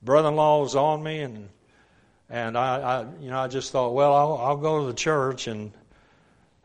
brother-in-law 0.00 0.62
was 0.62 0.76
on 0.76 1.02
me, 1.02 1.20
and 1.20 1.50
and 2.30 2.56
I, 2.56 2.78
I 2.78 3.06
you 3.20 3.28
know, 3.28 3.38
I 3.38 3.48
just 3.48 3.70
thought, 3.70 3.92
well, 3.92 4.14
I'll, 4.14 4.38
I'll 4.38 4.56
go 4.56 4.80
to 4.80 4.86
the 4.86 4.94
church 4.94 5.46
and 5.46 5.72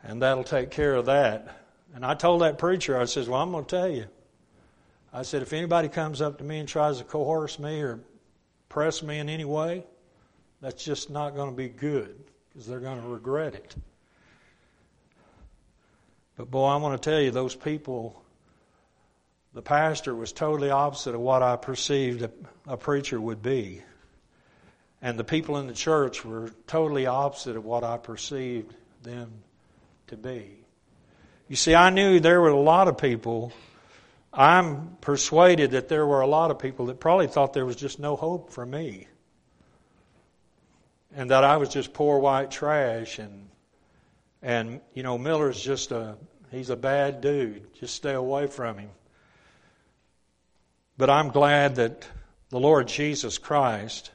and 0.04 0.22
that'll 0.22 0.42
take 0.42 0.70
care 0.70 0.94
of 0.94 1.04
that. 1.04 1.60
And 1.94 2.02
I 2.02 2.14
told 2.14 2.40
that 2.40 2.56
preacher, 2.56 2.98
I 2.98 3.04
says, 3.04 3.28
Well, 3.28 3.42
I'm 3.42 3.52
going 3.52 3.66
to 3.66 3.76
tell 3.76 3.90
you. 3.90 4.06
I 5.12 5.20
said, 5.20 5.42
if 5.42 5.52
anybody 5.52 5.90
comes 5.90 6.22
up 6.22 6.38
to 6.38 6.44
me 6.44 6.60
and 6.60 6.66
tries 6.66 6.96
to 6.96 7.04
coerce 7.04 7.58
me 7.58 7.82
or 7.82 8.00
press 8.70 9.02
me 9.02 9.18
in 9.18 9.28
any 9.28 9.44
way, 9.44 9.84
that's 10.62 10.82
just 10.82 11.10
not 11.10 11.34
going 11.34 11.50
to 11.50 11.56
be 11.56 11.68
good 11.68 12.24
because 12.50 12.66
they're 12.66 12.80
going 12.80 13.00
to 13.00 13.08
regret 13.08 13.54
it. 13.54 13.74
But 16.36 16.50
boy, 16.50 16.66
I 16.66 16.76
want 16.76 17.00
to 17.00 17.10
tell 17.10 17.20
you, 17.20 17.30
those 17.30 17.54
people, 17.54 18.22
the 19.52 19.62
pastor 19.62 20.14
was 20.14 20.32
totally 20.32 20.70
opposite 20.70 21.14
of 21.14 21.20
what 21.20 21.42
I 21.42 21.56
perceived 21.56 22.22
a, 22.22 22.30
a 22.66 22.76
preacher 22.76 23.20
would 23.20 23.42
be. 23.42 23.82
And 25.02 25.18
the 25.18 25.24
people 25.24 25.58
in 25.58 25.66
the 25.66 25.74
church 25.74 26.24
were 26.24 26.50
totally 26.66 27.06
opposite 27.06 27.56
of 27.56 27.64
what 27.64 27.84
I 27.84 27.96
perceived 27.96 28.74
them 29.02 29.30
to 30.08 30.16
be. 30.16 30.56
You 31.48 31.56
see, 31.56 31.74
I 31.74 31.90
knew 31.90 32.20
there 32.20 32.40
were 32.40 32.48
a 32.48 32.60
lot 32.60 32.88
of 32.88 32.98
people. 32.98 33.52
I'm 34.32 34.96
persuaded 35.00 35.72
that 35.72 35.88
there 35.88 36.06
were 36.06 36.20
a 36.20 36.26
lot 36.26 36.50
of 36.50 36.58
people 36.58 36.86
that 36.86 37.00
probably 37.00 37.26
thought 37.26 37.52
there 37.52 37.66
was 37.66 37.76
just 37.76 37.98
no 37.98 38.16
hope 38.16 38.50
for 38.50 38.64
me. 38.64 39.08
And 41.14 41.30
that 41.30 41.44
I 41.44 41.56
was 41.56 41.68
just 41.68 41.92
poor 41.92 42.18
white 42.18 42.50
trash 42.50 43.18
and 43.18 43.48
and 44.42 44.80
you 44.94 45.02
know 45.02 45.18
Miller's 45.18 45.60
just 45.60 45.90
a 45.92 46.16
he's 46.50 46.70
a 46.70 46.76
bad 46.76 47.20
dude. 47.20 47.74
Just 47.74 47.94
stay 47.94 48.14
away 48.14 48.46
from 48.46 48.78
him. 48.78 48.90
But 50.96 51.10
I'm 51.10 51.28
glad 51.28 51.76
that 51.76 52.06
the 52.50 52.60
Lord 52.60 52.88
Jesus 52.88 53.38
Christ 53.38 54.10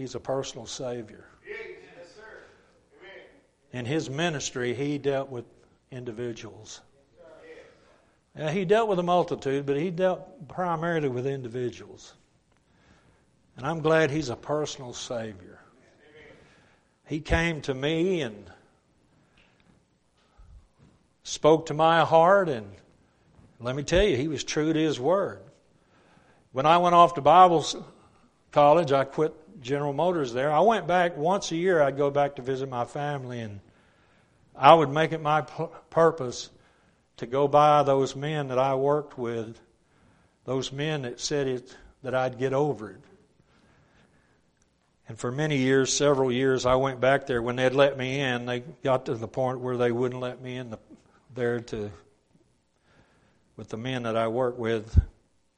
He's 0.00 0.14
a 0.14 0.20
personal 0.20 0.64
Savior. 0.64 1.26
In 3.74 3.84
his 3.84 4.08
ministry, 4.08 4.72
he 4.72 4.96
dealt 4.96 5.28
with 5.28 5.44
individuals. 5.90 6.80
He 8.34 8.64
dealt 8.64 8.88
with 8.88 8.98
a 8.98 9.02
multitude, 9.02 9.66
but 9.66 9.76
he 9.76 9.90
dealt 9.90 10.48
primarily 10.48 11.10
with 11.10 11.26
individuals. 11.26 12.14
And 13.60 13.68
I'm 13.68 13.80
glad 13.80 14.10
he's 14.10 14.30
a 14.30 14.36
personal 14.36 14.94
Savior. 14.94 15.60
He 17.06 17.20
came 17.20 17.60
to 17.62 17.74
me 17.74 18.22
and 18.22 18.50
spoke 21.24 21.66
to 21.66 21.74
my 21.74 22.06
heart, 22.06 22.48
and 22.48 22.66
let 23.60 23.76
me 23.76 23.82
tell 23.82 24.02
you, 24.02 24.16
he 24.16 24.28
was 24.28 24.44
true 24.44 24.72
to 24.72 24.78
his 24.78 24.98
word. 24.98 25.42
When 26.52 26.64
I 26.64 26.78
went 26.78 26.94
off 26.94 27.12
to 27.16 27.20
Bible 27.20 27.66
college, 28.50 28.92
I 28.92 29.04
quit 29.04 29.34
General 29.60 29.92
Motors 29.92 30.32
there. 30.32 30.50
I 30.50 30.60
went 30.60 30.86
back 30.86 31.18
once 31.18 31.52
a 31.52 31.56
year. 31.56 31.82
I'd 31.82 31.98
go 31.98 32.10
back 32.10 32.36
to 32.36 32.42
visit 32.42 32.66
my 32.66 32.86
family, 32.86 33.40
and 33.40 33.60
I 34.56 34.72
would 34.72 34.88
make 34.88 35.12
it 35.12 35.20
my 35.20 35.42
purpose 35.90 36.48
to 37.18 37.26
go 37.26 37.46
by 37.46 37.82
those 37.82 38.16
men 38.16 38.48
that 38.48 38.58
I 38.58 38.74
worked 38.74 39.18
with, 39.18 39.60
those 40.46 40.72
men 40.72 41.02
that 41.02 41.20
said 41.20 41.46
it 41.46 41.76
that 42.02 42.14
I'd 42.14 42.38
get 42.38 42.54
over 42.54 42.92
it. 42.92 43.00
And 45.10 45.18
for 45.18 45.32
many 45.32 45.56
years, 45.56 45.92
several 45.92 46.30
years, 46.30 46.64
I 46.64 46.76
went 46.76 47.00
back 47.00 47.26
there. 47.26 47.42
When 47.42 47.56
they'd 47.56 47.72
let 47.72 47.98
me 47.98 48.20
in, 48.20 48.46
they 48.46 48.60
got 48.60 49.06
to 49.06 49.16
the 49.16 49.26
point 49.26 49.58
where 49.58 49.76
they 49.76 49.90
wouldn't 49.90 50.20
let 50.20 50.40
me 50.40 50.56
in 50.56 50.70
the, 50.70 50.78
there 51.34 51.58
to 51.58 51.90
with 53.56 53.70
the 53.70 53.76
men 53.76 54.04
that 54.04 54.16
I 54.16 54.28
work 54.28 54.56
with, 54.56 54.96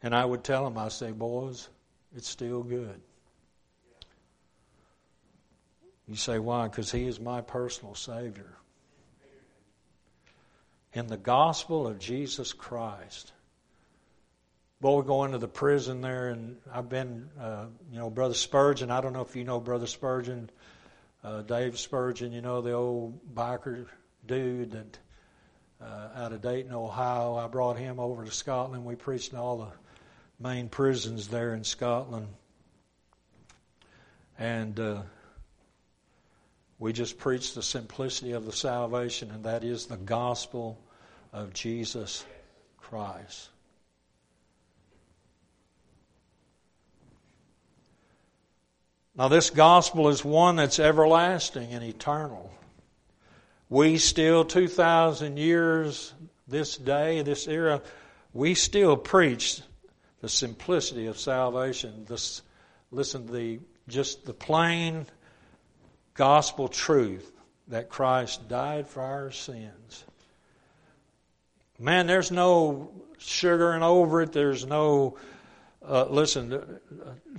and 0.03 0.15
I 0.15 0.25
would 0.25 0.43
tell 0.43 0.65
them, 0.65 0.79
I 0.79 0.89
say, 0.89 1.11
boys, 1.11 1.69
it's 2.17 2.31
still 2.31 2.63
good. 2.63 2.99
You 6.09 6.17
say, 6.17 6.39
why? 6.39 6.69
Because 6.69 6.91
He 6.91 7.07
is 7.07 7.21
my 7.21 7.43
personal 7.43 7.95
Savior. 7.95 8.57
In 10.95 11.09
the 11.09 11.19
gospel 11.19 11.87
of 11.87 11.99
Jesus 11.99 12.55
Christ. 12.55 13.33
Boy, 14.83 14.99
we 14.99 15.07
go 15.07 15.23
into 15.23 15.39
the 15.39 15.47
prison 15.47 16.01
there, 16.01 16.31
and 16.31 16.57
I've 16.75 16.89
been, 16.89 17.31
uh, 17.41 17.67
you 17.93 18.01
know, 18.01 18.11
Brother 18.11 18.35
Spurgeon. 18.35 18.91
I 18.91 19.01
don't 19.01 19.13
know 19.13 19.21
if 19.21 19.37
you 19.37 19.45
know 19.45 19.61
Brother 19.61 19.87
Spurgeon, 19.87 20.51
uh, 21.23 21.43
Dave 21.43 21.79
Spurgeon, 21.79 22.33
you 22.33 22.41
know, 22.41 22.63
the 22.63 22.73
old 22.73 23.33
biker 23.33 23.87
dude 24.27 24.73
that 24.73 24.99
uh, 25.81 26.09
out 26.17 26.33
of 26.33 26.43
Dayton, 26.43 26.75
Ohio. 26.75 27.37
I 27.37 27.47
brought 27.47 27.79
him 27.79 28.01
over 28.01 28.25
to 28.25 28.33
Scotland. 28.33 28.85
We 28.85 28.97
preached 28.97 29.33
in 29.33 29.39
all 29.39 29.57
the 29.57 29.69
main 30.41 30.69
prisons 30.69 31.29
there 31.29 31.55
in 31.55 31.63
Scotland. 31.63 32.27
And 34.37 34.81
uh, 34.81 35.03
We 36.83 36.93
just 36.93 37.17
preach 37.17 37.55
the 37.55 37.63
simplicity 37.63 38.33
of 38.33 38.45
the 38.45 38.53
salvation, 38.53 39.31
and 39.31 39.45
that 39.45 39.63
is 39.63 39.87
the 39.87 39.97
gospel 39.97 40.77
of 41.33 41.55
Jesus 41.55 42.25
Christ. 42.77 43.51
Now, 49.15 49.29
this 49.29 49.51
gospel 49.51 50.09
is 50.09 50.25
one 50.25 50.57
that's 50.57 50.79
everlasting 50.79 51.73
and 51.73 51.85
eternal. 51.85 52.51
We 53.69 53.99
still, 53.99 54.45
2,000 54.45 55.37
years 55.37 56.15
this 56.49 56.77
day, 56.77 57.23
this 57.23 57.47
era, 57.47 57.83
we 58.33 58.55
still 58.55 58.97
preach 58.97 59.61
the 60.21 60.29
simplicity 60.29 61.07
of 61.07 61.19
salvation. 61.19 62.07
This, 62.09 62.43
listen, 62.91 63.31
the 63.31 63.61
just 63.89 64.25
the 64.25 64.33
plain 64.33 65.07
gospel 66.15 66.69
truth 66.69 67.31
that 67.69 67.89
Christ 67.89 68.49
died 68.49 68.89
for 68.89 69.03
our 69.03 69.31
sins. 69.31 70.05
Man, 71.79 72.07
there's 72.07 72.31
no 72.31 72.91
sugaring 73.19 73.83
over 73.83 74.23
it. 74.23 74.33
There's 74.33 74.65
no 74.67 75.17
uh, 75.87 76.07
listen, 76.09 76.53
uh, 76.53 76.67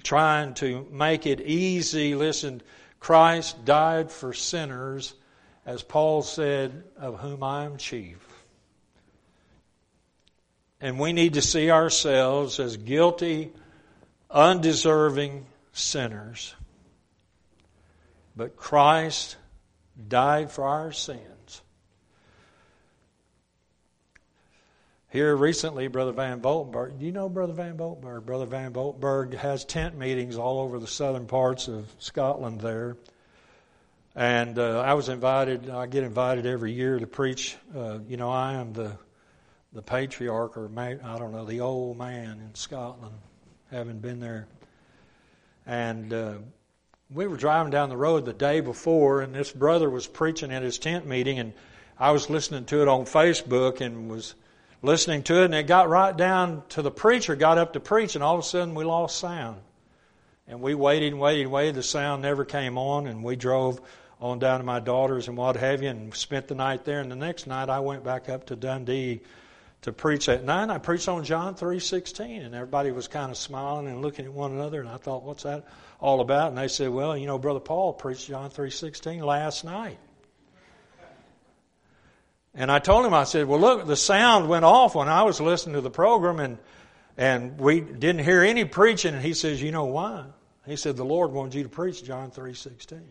trying 0.04 0.54
to 0.56 0.88
make 0.92 1.26
it 1.26 1.42
easy. 1.42 2.16
Listen, 2.16 2.62
Christ 3.00 3.66
died 3.66 4.12
for 4.12 4.34
sinners, 4.34 5.14
as 5.66 5.84
Paul 5.84 6.22
said, 6.22 6.84
of 6.98 7.20
whom 7.20 7.44
I 7.44 7.66
am 7.66 7.78
chief. 7.78 8.18
And 10.82 11.00
we 11.00 11.14
need 11.14 11.36
to 11.36 11.42
see 11.42 11.72
ourselves 11.72 12.60
as 12.60 12.76
guilty, 12.76 13.52
undeserving 14.30 15.46
sinners. 15.72 16.56
But 18.36 18.58
Christ 18.58 19.38
died 20.08 20.52
for 20.52 20.66
our 20.66 20.92
sins. 20.92 21.22
Here 25.14 25.36
recently, 25.36 25.90
Brother 25.90 26.12
Van 26.12 26.42
Voltenberg, 26.42 26.98
do 26.98 27.06
you 27.06 27.12
know 27.12 27.30
Brother 27.30 27.54
Van 27.54 27.78
Voltenberg? 27.78 28.26
Brother 28.26 28.48
Van 28.48 28.74
Voltenberg 28.74 29.36
has 29.36 29.64
tent 29.64 29.96
meetings 29.96 30.38
all 30.38 30.60
over 30.60 30.80
the 30.80 30.88
southern 30.88 31.28
parts 31.28 31.68
of 31.68 31.88
Scotland 32.00 32.60
there. 32.62 32.98
And 34.16 34.58
uh, 34.58 34.80
I 34.80 34.96
was 34.96 35.10
invited, 35.10 35.70
I 35.70 35.86
get 35.86 36.04
invited 36.04 36.48
every 36.48 36.72
year 36.72 36.98
to 36.98 37.06
preach. 37.06 37.56
Uh, 37.78 38.00
you 38.08 38.18
know, 38.18 38.32
I 38.32 38.54
am 38.54 38.74
the, 38.74 38.98
the 39.72 39.84
patriarch, 39.84 40.58
or 40.58 40.68
I 40.76 40.96
don't 41.20 41.32
know, 41.32 41.46
the 41.46 41.60
old 41.60 41.96
man 41.96 42.42
in 42.44 42.56
Scotland, 42.56 43.14
having 43.70 44.00
been 44.00 44.20
there. 44.20 44.48
And 45.68 46.12
uh, 46.12 46.34
we 47.14 47.28
were 47.28 47.38
driving 47.38 47.70
down 47.70 47.90
the 47.90 47.98
road 47.98 48.26
the 48.26 48.34
day 48.34 48.62
before, 48.62 49.22
and 49.22 49.36
this 49.36 49.52
brother 49.52 49.92
was 49.92 50.08
preaching 50.08 50.52
at 50.52 50.64
his 50.64 50.80
tent 50.80 51.06
meeting, 51.06 51.38
and 51.38 51.54
I 52.00 52.10
was 52.10 52.32
listening 52.32 52.66
to 52.66 52.82
it 52.82 52.88
on 52.88 53.06
Facebook 53.06 53.80
and 53.80 54.10
was 54.10 54.34
listening 54.84 55.24
to 55.24 55.42
it, 55.42 55.46
and 55.46 55.56
it 55.56 55.66
got 55.66 55.90
right 55.90 56.16
down 56.16 56.62
to 56.70 56.84
the 56.84 56.92
preacher, 56.92 57.36
got 57.36 57.58
up 57.58 57.74
to 57.74 57.80
preach, 57.80 58.14
and 58.14 58.24
all 58.24 58.36
of 58.36 58.42
a 58.42 58.44
sudden 58.44 58.76
we 58.76 58.84
lost 58.84 59.18
sound. 59.18 59.62
And 60.46 60.62
we 60.62 60.76
waited 60.76 61.14
and 61.14 61.22
waited 61.22 61.44
and 61.44 61.52
waited. 61.52 61.76
The 61.76 61.84
sound 61.84 62.22
never 62.22 62.44
came 62.44 62.78
on, 62.78 63.08
and 63.08 63.24
we 63.24 63.38
drove 63.38 63.82
on 64.20 64.40
down 64.40 64.60
to 64.60 64.66
my 64.66 64.80
daughter's 64.82 65.28
and 65.30 65.38
what 65.38 65.56
have 65.56 65.82
you, 65.82 65.90
and 65.90 66.14
spent 66.14 66.48
the 66.50 66.56
night 66.56 66.84
there. 66.84 67.00
And 67.00 67.10
the 67.10 67.16
next 67.16 67.48
night 67.48 67.70
I 67.70 67.80
went 67.80 68.04
back 68.04 68.28
up 68.28 68.48
to 68.48 68.56
Dundee 68.56 69.22
to 69.84 69.94
preach 69.94 70.30
at 70.30 70.44
night. 70.44 70.70
I 70.70 70.78
preached 70.80 71.08
on 71.08 71.24
John 71.24 71.56
three 71.56 71.80
sixteen, 71.80 72.42
and 72.42 72.54
everybody 72.54 72.92
was 72.92 73.08
kind 73.08 73.32
of 73.32 73.38
smiling 73.38 73.88
and 73.88 74.02
looking 74.02 74.26
at 74.26 74.34
one 74.34 74.52
another. 74.52 74.82
And 74.82 74.90
I 74.90 74.98
thought, 74.98 75.24
what's 75.24 75.44
that 75.44 75.66
all 76.00 76.20
about? 76.20 76.50
And 76.50 76.58
they 76.58 76.68
said, 76.68 76.90
well, 76.90 77.18
you 77.18 77.26
know, 77.26 77.38
Brother 77.38 77.62
Paul 77.62 77.94
preached 77.94 78.28
John 78.28 78.50
three 78.50 78.70
sixteen 78.70 79.22
last 79.22 79.64
night. 79.64 79.98
And 82.56 82.72
I 82.72 82.80
told 82.80 83.06
him, 83.06 83.14
I 83.14 83.24
said, 83.24 83.48
well, 83.48 83.60
look, 83.60 83.88
the 83.88 83.96
sound 83.96 84.48
went 84.48 84.64
off 84.64 84.94
when 84.96 85.10
I 85.10 85.24
was 85.24 85.42
listening 85.42 85.76
to 85.76 85.82
the 85.82 85.90
program 85.90 86.40
and, 86.40 86.58
and 87.18 87.60
we 87.60 87.82
didn't 87.82 88.24
hear 88.24 88.44
any 88.44 88.66
preaching. 88.66 89.16
And 89.16 89.24
he 89.24 89.34
says, 89.34 89.62
you 89.62 89.72
know 89.72 89.86
why? 89.86 90.26
He 90.66 90.76
said, 90.76 90.96
the 90.96 91.06
Lord 91.06 91.32
wanted 91.32 91.56
you 91.56 91.64
to 91.64 91.70
preach 91.70 92.04
John 92.04 92.30
three 92.32 92.54
3.16. 92.54 93.02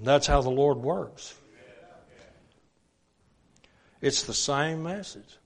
That's 0.00 0.26
how 0.26 0.42
the 0.42 0.50
Lord 0.50 0.78
works. 0.78 1.34
It's 4.00 4.22
the 4.22 4.34
same 4.34 4.84
message. 4.84 5.38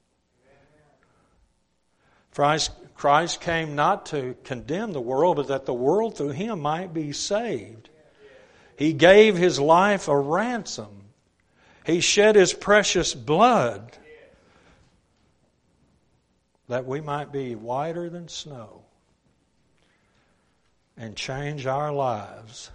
Christ, 2.35 2.73
Christ 3.03 3.41
came 3.41 3.75
not 3.75 4.07
to 4.07 4.37
condemn 4.45 4.93
the 4.93 5.01
world, 5.01 5.35
but 5.35 5.49
that 5.49 5.67
the 5.67 5.75
world 5.75 6.17
through 6.17 6.29
him 6.29 6.61
might 6.61 6.95
be 6.95 7.13
saved. 7.13 7.91
He 8.77 8.93
gave 8.93 9.37
his 9.37 9.59
life 9.59 10.07
a 10.07 10.17
ransom. 10.17 11.07
He 11.85 12.01
shed 12.01 12.37
his 12.37 12.55
precious 12.55 13.13
blood 13.13 13.99
that 16.69 16.87
we 16.87 17.01
might 17.01 17.33
be 17.33 17.57
whiter 17.57 18.09
than 18.09 18.29
snow 18.29 18.83
and 20.97 21.17
change 21.17 21.67
our 21.67 21.93
lives. 21.93 22.71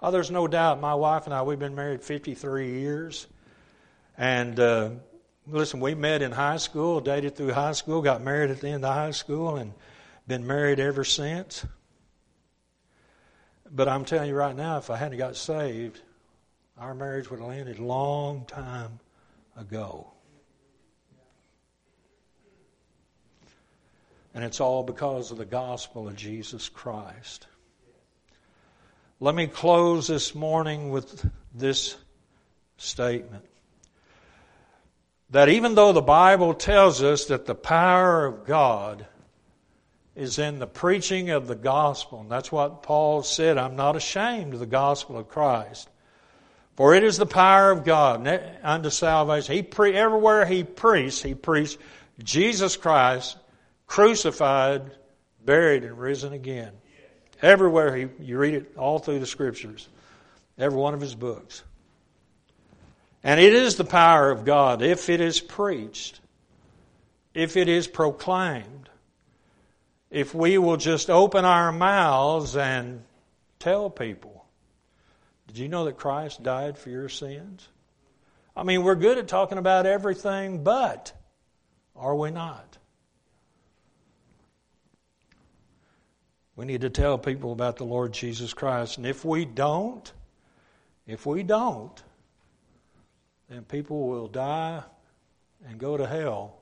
Oh, 0.00 0.12
there's 0.12 0.30
no 0.30 0.46
doubt 0.46 0.80
my 0.80 0.94
wife 0.94 1.24
and 1.24 1.34
I, 1.34 1.42
we've 1.42 1.58
been 1.58 1.74
married 1.74 2.04
53 2.04 2.78
years. 2.78 3.26
And 4.16 4.60
uh, 4.60 4.90
Listen, 5.48 5.80
we 5.80 5.94
met 5.94 6.22
in 6.22 6.30
high 6.30 6.56
school, 6.56 7.00
dated 7.00 7.36
through 7.36 7.52
high 7.52 7.72
school, 7.72 8.00
got 8.00 8.22
married 8.22 8.50
at 8.50 8.60
the 8.60 8.68
end 8.68 8.84
of 8.84 8.94
high 8.94 9.10
school, 9.10 9.56
and 9.56 9.72
been 10.26 10.46
married 10.46 10.78
ever 10.78 11.02
since. 11.02 11.66
But 13.68 13.88
I'm 13.88 14.04
telling 14.04 14.28
you 14.28 14.36
right 14.36 14.54
now, 14.54 14.78
if 14.78 14.88
I 14.88 14.96
hadn't 14.96 15.18
got 15.18 15.34
saved, 15.34 16.00
our 16.78 16.94
marriage 16.94 17.28
would 17.30 17.40
have 17.40 17.50
ended 17.50 17.78
a 17.78 17.82
long 17.82 18.44
time 18.44 19.00
ago. 19.56 20.12
And 24.34 24.44
it's 24.44 24.60
all 24.60 24.82
because 24.84 25.30
of 25.32 25.38
the 25.38 25.44
gospel 25.44 26.08
of 26.08 26.16
Jesus 26.16 26.68
Christ. 26.68 27.48
Let 29.18 29.34
me 29.34 29.48
close 29.48 30.06
this 30.06 30.34
morning 30.34 30.90
with 30.90 31.28
this 31.54 31.96
statement 32.76 33.44
that 35.32 35.48
even 35.48 35.74
though 35.74 35.92
the 35.92 36.02
Bible 36.02 36.54
tells 36.54 37.02
us 37.02 37.24
that 37.26 37.46
the 37.46 37.54
power 37.54 38.26
of 38.26 38.46
God 38.46 39.06
is 40.14 40.38
in 40.38 40.58
the 40.58 40.66
preaching 40.66 41.30
of 41.30 41.46
the 41.46 41.54
gospel, 41.54 42.20
and 42.20 42.30
that's 42.30 42.52
what 42.52 42.82
Paul 42.82 43.22
said, 43.22 43.56
I'm 43.56 43.74
not 43.74 43.96
ashamed 43.96 44.52
of 44.52 44.60
the 44.60 44.66
gospel 44.66 45.16
of 45.16 45.28
Christ. 45.28 45.88
For 46.76 46.94
it 46.94 47.02
is 47.02 47.16
the 47.16 47.26
power 47.26 47.70
of 47.70 47.84
God 47.84 48.26
unto 48.62 48.90
salvation. 48.90 49.54
He 49.54 49.62
pre- 49.62 49.94
everywhere 49.94 50.44
he 50.44 50.64
preached, 50.64 51.22
he 51.22 51.34
preached 51.34 51.78
Jesus 52.22 52.76
Christ 52.76 53.36
crucified, 53.86 54.90
buried, 55.44 55.84
and 55.84 55.98
risen 55.98 56.32
again. 56.32 56.72
Everywhere 57.40 57.96
he, 57.96 58.08
you 58.20 58.38
read 58.38 58.54
it 58.54 58.76
all 58.76 58.98
through 58.98 59.18
the 59.18 59.26
scriptures, 59.26 59.88
every 60.58 60.78
one 60.78 60.94
of 60.94 61.00
his 61.00 61.14
books. 61.14 61.62
And 63.24 63.38
it 63.38 63.54
is 63.54 63.76
the 63.76 63.84
power 63.84 64.30
of 64.30 64.44
God 64.44 64.82
if 64.82 65.08
it 65.08 65.20
is 65.20 65.40
preached, 65.40 66.20
if 67.34 67.56
it 67.56 67.68
is 67.68 67.86
proclaimed, 67.86 68.88
if 70.10 70.34
we 70.34 70.58
will 70.58 70.76
just 70.76 71.08
open 71.08 71.44
our 71.44 71.72
mouths 71.72 72.56
and 72.56 73.02
tell 73.58 73.88
people. 73.90 74.44
Did 75.46 75.58
you 75.58 75.68
know 75.68 75.84
that 75.84 75.96
Christ 75.96 76.42
died 76.42 76.78
for 76.78 76.90
your 76.90 77.08
sins? 77.08 77.68
I 78.56 78.64
mean, 78.64 78.82
we're 78.82 78.96
good 78.96 79.18
at 79.18 79.28
talking 79.28 79.58
about 79.58 79.86
everything, 79.86 80.62
but 80.62 81.12
are 81.96 82.14
we 82.14 82.30
not? 82.30 82.78
We 86.54 86.66
need 86.66 86.82
to 86.82 86.90
tell 86.90 87.16
people 87.16 87.52
about 87.52 87.76
the 87.76 87.84
Lord 87.84 88.12
Jesus 88.12 88.52
Christ. 88.52 88.98
And 88.98 89.06
if 89.06 89.24
we 89.24 89.44
don't, 89.44 90.12
if 91.06 91.24
we 91.24 91.42
don't, 91.42 92.02
then 93.52 93.64
people 93.64 94.08
will 94.08 94.28
die 94.28 94.82
and 95.68 95.78
go 95.78 95.98
to 95.98 96.06
hell 96.06 96.56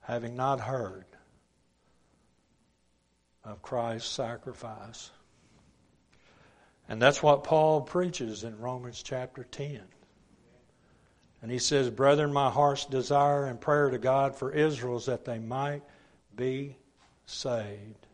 having 0.00 0.36
not 0.36 0.60
heard 0.60 1.06
of 3.42 3.60
Christ's 3.62 4.10
sacrifice. 4.10 5.10
And 6.88 7.02
that's 7.02 7.20
what 7.20 7.42
Paul 7.42 7.80
preaches 7.80 8.44
in 8.44 8.58
Romans 8.60 9.02
chapter 9.02 9.42
10. 9.42 9.80
And 11.42 11.50
he 11.50 11.58
says, 11.58 11.90
Brethren, 11.90 12.32
my 12.32 12.48
heart's 12.48 12.86
desire 12.86 13.46
and 13.46 13.60
prayer 13.60 13.90
to 13.90 13.98
God 13.98 14.36
for 14.36 14.52
Israel 14.52 14.96
is 14.96 15.06
that 15.06 15.24
they 15.24 15.40
might 15.40 15.82
be 16.36 16.76
saved. 17.26 18.06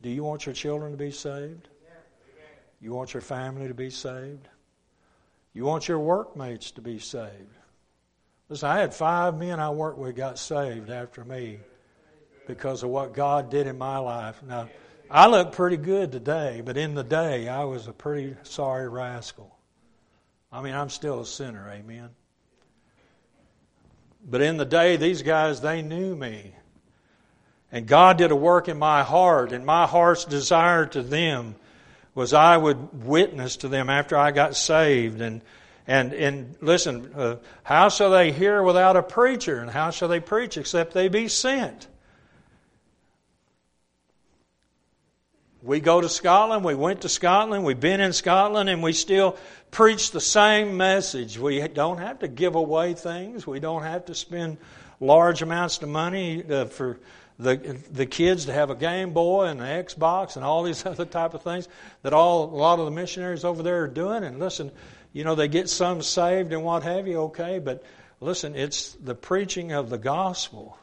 Do 0.00 0.10
you 0.10 0.22
want 0.22 0.46
your 0.46 0.54
children 0.54 0.92
to 0.92 0.96
be 0.96 1.10
saved? 1.10 1.68
You 2.80 2.92
want 2.94 3.14
your 3.14 3.20
family 3.20 3.66
to 3.66 3.74
be 3.74 3.90
saved? 3.90 4.48
You 5.52 5.64
want 5.64 5.88
your 5.88 5.98
workmates 5.98 6.70
to 6.72 6.80
be 6.80 6.98
saved. 6.98 7.56
Listen, 8.48 8.68
I 8.68 8.78
had 8.80 8.94
five 8.94 9.38
men 9.38 9.60
I 9.60 9.70
worked 9.70 9.98
with 9.98 10.16
got 10.16 10.38
saved 10.38 10.90
after 10.90 11.24
me 11.24 11.60
because 12.46 12.82
of 12.82 12.90
what 12.90 13.14
God 13.14 13.50
did 13.50 13.66
in 13.66 13.78
my 13.78 13.98
life. 13.98 14.42
Now, 14.42 14.68
I 15.10 15.26
look 15.26 15.52
pretty 15.52 15.76
good 15.76 16.12
today, 16.12 16.62
but 16.64 16.76
in 16.76 16.94
the 16.94 17.02
day, 17.02 17.48
I 17.48 17.64
was 17.64 17.86
a 17.86 17.92
pretty 17.92 18.36
sorry 18.42 18.88
rascal. 18.88 19.56
I 20.52 20.62
mean, 20.62 20.74
I'm 20.74 20.88
still 20.88 21.20
a 21.20 21.26
sinner, 21.26 21.68
amen. 21.68 22.10
But 24.28 24.42
in 24.42 24.56
the 24.56 24.64
day, 24.64 24.96
these 24.96 25.22
guys, 25.22 25.60
they 25.60 25.82
knew 25.82 26.14
me. 26.14 26.52
And 27.72 27.86
God 27.86 28.18
did 28.18 28.32
a 28.32 28.36
work 28.36 28.68
in 28.68 28.78
my 28.78 29.02
heart, 29.02 29.52
and 29.52 29.64
my 29.64 29.86
heart's 29.86 30.24
desire 30.24 30.86
to 30.86 31.02
them 31.02 31.54
was 32.14 32.32
I 32.32 32.56
would 32.56 33.04
witness 33.04 33.56
to 33.58 33.68
them 33.68 33.88
after 33.88 34.16
I 34.16 34.30
got 34.30 34.56
saved. 34.56 35.20
And, 35.20 35.42
and, 35.86 36.12
and 36.12 36.56
listen, 36.60 37.12
uh, 37.14 37.36
how 37.62 37.88
shall 37.88 38.10
they 38.10 38.32
hear 38.32 38.62
without 38.62 38.96
a 38.96 39.02
preacher? 39.02 39.60
And 39.60 39.70
how 39.70 39.90
shall 39.90 40.08
they 40.08 40.20
preach 40.20 40.56
except 40.56 40.92
they 40.92 41.08
be 41.08 41.28
sent? 41.28 41.86
We 45.62 45.80
go 45.80 46.00
to 46.00 46.08
Scotland, 46.08 46.64
we 46.64 46.74
went 46.74 47.02
to 47.02 47.08
Scotland, 47.10 47.64
we've 47.64 47.78
been 47.78 48.00
in 48.00 48.14
Scotland, 48.14 48.70
and 48.70 48.82
we 48.82 48.94
still 48.94 49.36
preach 49.70 50.10
the 50.10 50.20
same 50.20 50.78
message. 50.78 51.38
We 51.38 51.66
don't 51.68 51.98
have 51.98 52.20
to 52.20 52.28
give 52.28 52.54
away 52.54 52.94
things. 52.94 53.46
We 53.46 53.60
don't 53.60 53.82
have 53.82 54.06
to 54.06 54.14
spend 54.14 54.56
large 55.00 55.42
amounts 55.42 55.82
of 55.82 55.90
money 55.90 56.42
uh, 56.50 56.64
for 56.64 56.98
the 57.40 57.78
the 57.90 58.06
kids 58.06 58.44
to 58.46 58.52
have 58.52 58.70
a 58.70 58.74
Game 58.74 59.12
Boy 59.12 59.46
and 59.46 59.60
an 59.60 59.84
Xbox 59.84 60.36
and 60.36 60.44
all 60.44 60.62
these 60.62 60.84
other 60.86 61.04
type 61.04 61.34
of 61.34 61.42
things 61.42 61.68
that 62.02 62.12
all 62.12 62.44
a 62.44 62.56
lot 62.56 62.78
of 62.78 62.84
the 62.84 62.90
missionaries 62.90 63.44
over 63.44 63.62
there 63.62 63.82
are 63.84 63.88
doing. 63.88 64.24
And 64.24 64.38
listen, 64.38 64.70
you 65.12 65.24
know 65.24 65.34
they 65.34 65.48
get 65.48 65.68
some 65.68 66.02
saved 66.02 66.52
and 66.52 66.62
what 66.62 66.82
have 66.82 67.08
you, 67.08 67.22
okay, 67.22 67.58
but 67.58 67.82
listen, 68.20 68.54
it's 68.54 68.92
the 68.92 69.14
preaching 69.14 69.72
of 69.72 69.90
the 69.90 69.98
gospel 69.98 70.78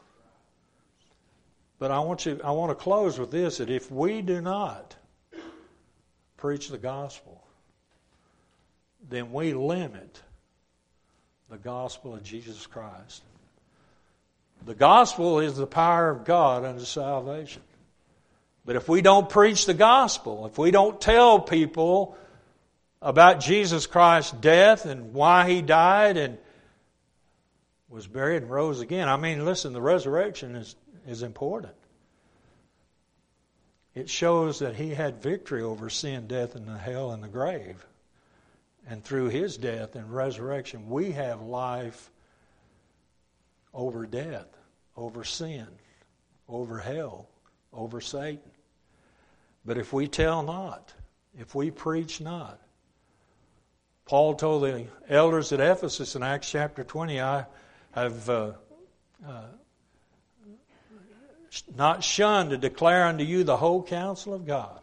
but 1.78 1.90
I 1.90 2.00
want 2.00 2.26
you 2.26 2.40
I 2.42 2.50
want 2.50 2.70
to 2.70 2.74
close 2.74 3.18
with 3.18 3.30
this 3.30 3.58
that 3.58 3.70
if 3.70 3.90
we 3.90 4.20
do 4.20 4.40
not 4.40 4.96
preach 6.36 6.68
the 6.68 6.78
gospel, 6.78 7.42
then 9.08 9.32
we 9.32 9.54
limit 9.54 10.22
the 11.48 11.56
gospel 11.56 12.14
of 12.14 12.22
Jesus 12.22 12.66
Christ. 12.66 13.22
The 14.64 14.74
gospel 14.74 15.40
is 15.40 15.56
the 15.56 15.66
power 15.66 16.10
of 16.10 16.24
God 16.24 16.64
unto 16.64 16.84
salvation. 16.84 17.62
But 18.64 18.76
if 18.76 18.88
we 18.88 19.00
don't 19.00 19.28
preach 19.28 19.64
the 19.64 19.74
gospel, 19.74 20.46
if 20.46 20.58
we 20.58 20.70
don't 20.70 21.00
tell 21.00 21.40
people 21.40 22.16
about 23.00 23.40
Jesus 23.40 23.86
Christ's 23.86 24.32
death 24.32 24.84
and 24.84 25.14
why 25.14 25.48
he 25.48 25.62
died 25.62 26.16
and 26.16 26.36
was 27.88 28.06
buried 28.06 28.42
and 28.42 28.50
rose 28.50 28.80
again, 28.80 29.08
I 29.08 29.16
mean, 29.16 29.44
listen, 29.44 29.72
the 29.72 29.80
resurrection 29.80 30.54
is 30.54 30.76
is 31.08 31.22
important. 31.22 31.72
It 33.94 34.10
shows 34.10 34.60
that 34.60 34.76
he 34.76 34.90
had 34.90 35.22
victory 35.22 35.62
over 35.62 35.88
sin, 35.88 36.26
death, 36.28 36.54
and 36.54 36.66
the 36.68 36.78
hell 36.78 37.10
and 37.12 37.22
the 37.22 37.28
grave. 37.28 37.84
And 38.86 39.02
through 39.02 39.30
his 39.30 39.56
death 39.56 39.96
and 39.96 40.14
resurrection, 40.14 40.88
we 40.88 41.12
have 41.12 41.40
life 41.40 42.10
over 43.78 44.06
death, 44.06 44.48
over 44.96 45.22
sin, 45.22 45.68
over 46.48 46.80
hell, 46.80 47.28
over 47.72 48.00
Satan. 48.00 48.50
But 49.64 49.78
if 49.78 49.92
we 49.92 50.08
tell 50.08 50.42
not, 50.42 50.92
if 51.38 51.54
we 51.54 51.70
preach 51.70 52.20
not, 52.20 52.60
Paul 54.04 54.34
told 54.34 54.64
the 54.64 54.86
elders 55.08 55.52
at 55.52 55.60
Ephesus 55.60 56.16
in 56.16 56.24
Acts 56.24 56.50
chapter 56.50 56.82
20, 56.82 57.20
I 57.20 57.46
have 57.92 58.28
uh, 58.28 58.52
uh, 59.24 59.42
not 61.76 62.02
shunned 62.02 62.50
to 62.50 62.58
declare 62.58 63.04
unto 63.04 63.22
you 63.22 63.44
the 63.44 63.56
whole 63.56 63.84
counsel 63.84 64.34
of 64.34 64.44
God. 64.44 64.80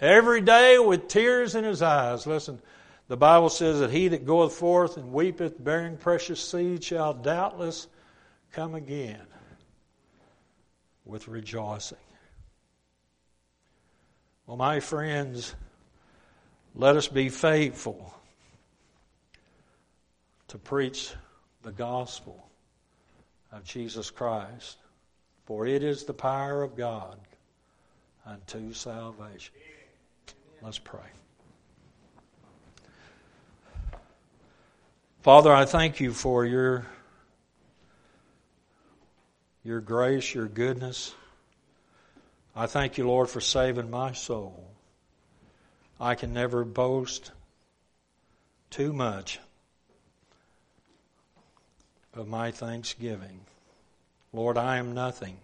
Every 0.00 0.40
day 0.40 0.80
with 0.80 1.06
tears 1.06 1.54
in 1.54 1.62
his 1.62 1.80
eyes. 1.80 2.26
Listen, 2.26 2.60
the 3.08 3.16
Bible 3.16 3.48
says 3.48 3.80
that 3.80 3.90
he 3.90 4.08
that 4.08 4.26
goeth 4.26 4.52
forth 4.52 4.96
and 4.96 5.12
weepeth, 5.12 5.62
bearing 5.62 5.96
precious 5.96 6.40
seed, 6.40 6.84
shall 6.84 7.14
doubtless 7.14 7.88
come 8.52 8.74
again 8.74 9.26
with 11.04 11.26
rejoicing. 11.26 11.98
Well, 14.46 14.56
my 14.56 14.80
friends, 14.80 15.54
let 16.74 16.96
us 16.96 17.08
be 17.08 17.28
faithful 17.28 18.14
to 20.48 20.58
preach 20.58 21.12
the 21.62 21.72
gospel 21.72 22.48
of 23.52 23.64
Jesus 23.64 24.10
Christ. 24.10 24.78
For 25.44 25.66
it 25.66 25.82
is 25.82 26.04
the 26.04 26.14
power 26.14 26.62
of 26.62 26.76
God 26.76 27.18
unto 28.26 28.72
salvation. 28.74 29.54
Let's 30.60 30.78
pray. 30.78 31.00
Father, 35.22 35.52
I 35.52 35.64
thank 35.64 36.00
you 36.00 36.12
for 36.12 36.44
your, 36.44 36.86
your 39.64 39.80
grace, 39.80 40.32
your 40.32 40.46
goodness. 40.46 41.14
I 42.54 42.66
thank 42.66 42.98
you, 42.98 43.06
Lord, 43.06 43.28
for 43.28 43.40
saving 43.40 43.90
my 43.90 44.12
soul. 44.12 44.64
I 46.00 46.14
can 46.14 46.32
never 46.32 46.64
boast 46.64 47.32
too 48.70 48.92
much 48.92 49.40
of 52.14 52.28
my 52.28 52.52
thanksgiving. 52.52 53.40
Lord, 54.32 54.56
I 54.56 54.76
am 54.76 54.94
nothing. 54.94 55.36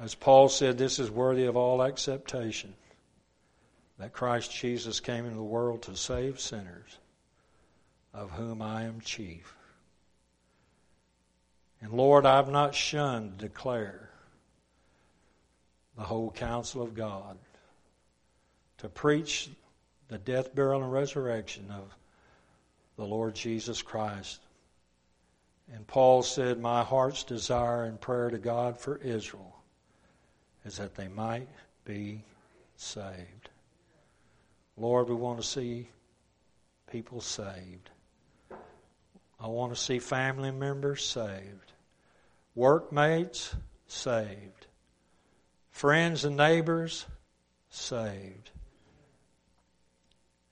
As 0.00 0.14
Paul 0.14 0.48
said, 0.48 0.76
this 0.76 0.98
is 0.98 1.10
worthy 1.10 1.46
of 1.46 1.56
all 1.56 1.82
acceptation 1.82 2.74
that 3.98 4.12
Christ 4.12 4.52
Jesus 4.52 5.00
came 5.00 5.24
into 5.24 5.36
the 5.36 5.42
world 5.42 5.82
to 5.82 5.96
save 5.96 6.38
sinners, 6.38 6.98
of 8.12 8.30
whom 8.32 8.62
I 8.62 8.84
am 8.84 9.00
chief. 9.00 9.54
And 11.80 11.92
Lord, 11.92 12.26
I've 12.26 12.50
not 12.50 12.74
shunned 12.74 13.38
to 13.38 13.46
declare 13.46 14.10
the 15.96 16.02
whole 16.02 16.30
counsel 16.30 16.82
of 16.82 16.94
God, 16.94 17.38
to 18.78 18.88
preach 18.88 19.50
the 20.08 20.18
death, 20.18 20.54
burial, 20.54 20.82
and 20.82 20.92
resurrection 20.92 21.70
of 21.70 21.94
the 22.96 23.04
Lord 23.04 23.34
Jesus 23.34 23.82
Christ 23.82 24.40
and 25.72 25.86
Paul 25.86 26.22
said, 26.22 26.58
My 26.58 26.82
heart's 26.82 27.24
desire 27.24 27.84
and 27.84 28.00
prayer 28.00 28.30
to 28.30 28.38
God 28.38 28.78
for 28.78 28.98
Israel 28.98 29.56
is 30.64 30.76
that 30.78 30.94
they 30.94 31.08
might 31.08 31.48
be 31.84 32.22
saved. 32.76 33.50
Lord, 34.76 35.08
we 35.08 35.14
want 35.14 35.40
to 35.40 35.46
see 35.46 35.88
people 36.90 37.20
saved. 37.20 37.90
I 39.40 39.46
want 39.46 39.74
to 39.74 39.80
see 39.80 39.98
family 39.98 40.50
members 40.50 41.04
saved, 41.04 41.72
workmates 42.54 43.54
saved, 43.86 44.66
friends 45.70 46.24
and 46.24 46.36
neighbors 46.36 47.06
saved. 47.70 48.50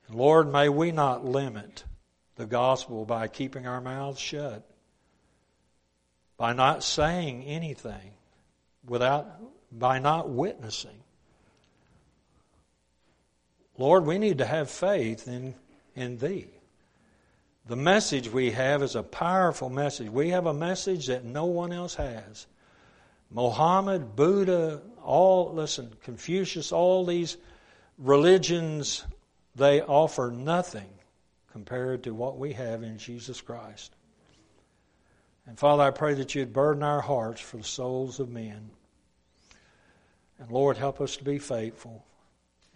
Lord, 0.09 0.53
may 0.53 0.69
we 0.69 0.93
not 0.93 1.25
limit 1.25 1.85
the 2.37 2.47
gospel 2.47 3.05
by 3.05 3.27
keeping 3.27 3.67
our 3.67 3.81
mouths 3.81 4.21
shut 4.21 4.65
by 6.37 6.53
not 6.53 6.83
saying 6.83 7.45
anything, 7.45 8.13
without 8.87 9.27
by 9.73 9.99
not 9.99 10.29
witnessing. 10.29 11.03
Lord, 13.79 14.07
we 14.07 14.19
need 14.19 14.39
to 14.39 14.47
have 14.47 14.71
faith 14.71 15.29
in, 15.29 15.55
in 15.95 16.19
Thee. 16.19 16.49
The 17.69 17.77
message 17.77 18.31
we 18.31 18.53
have 18.53 18.83
is 18.83 18.95
a 18.95 19.03
powerful 19.03 19.69
message. 19.69 20.09
We 20.09 20.31
have 20.31 20.47
a 20.47 20.55
message 20.55 21.07
that 21.07 21.25
no 21.25 21.47
one 21.47 21.73
else 21.73 21.97
has. 21.97 22.47
Mohammed, 23.31 24.15
Buddha, 24.15 24.81
all, 25.03 25.53
listen, 25.53 25.93
Confucius, 26.05 26.71
all 26.71 27.05
these 27.05 27.37
religions, 27.99 29.05
they 29.57 29.83
offer 29.83 30.33
nothing 30.33 30.89
compared 31.51 32.05
to 32.05 32.15
what 32.15 32.39
we 32.39 32.53
have 32.53 32.85
in 32.85 32.99
Jesus 32.99 33.41
Christ. 33.41 33.93
And 35.47 35.59
Father, 35.59 35.83
I 35.83 35.91
pray 35.91 36.15
that 36.15 36.35
you'd 36.35 36.53
burden 36.53 36.85
our 36.85 37.01
hearts 37.01 37.41
for 37.41 37.57
the 37.57 37.65
souls 37.65 38.21
of 38.21 38.29
men. 38.29 38.71
And 40.39 40.51
Lord, 40.51 40.77
help 40.77 41.01
us 41.01 41.17
to 41.17 41.25
be 41.25 41.39
faithful 41.39 42.05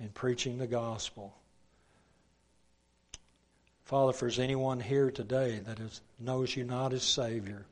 in 0.00 0.08
preaching 0.08 0.58
the 0.58 0.66
gospel. 0.66 1.34
Father, 3.90 4.10
if 4.10 4.20
there's 4.20 4.38
anyone 4.38 4.78
here 4.78 5.10
today 5.10 5.60
that 5.66 5.80
is, 5.80 6.00
knows 6.20 6.54
you 6.54 6.62
not 6.62 6.92
as 6.92 7.02
Savior, 7.02 7.66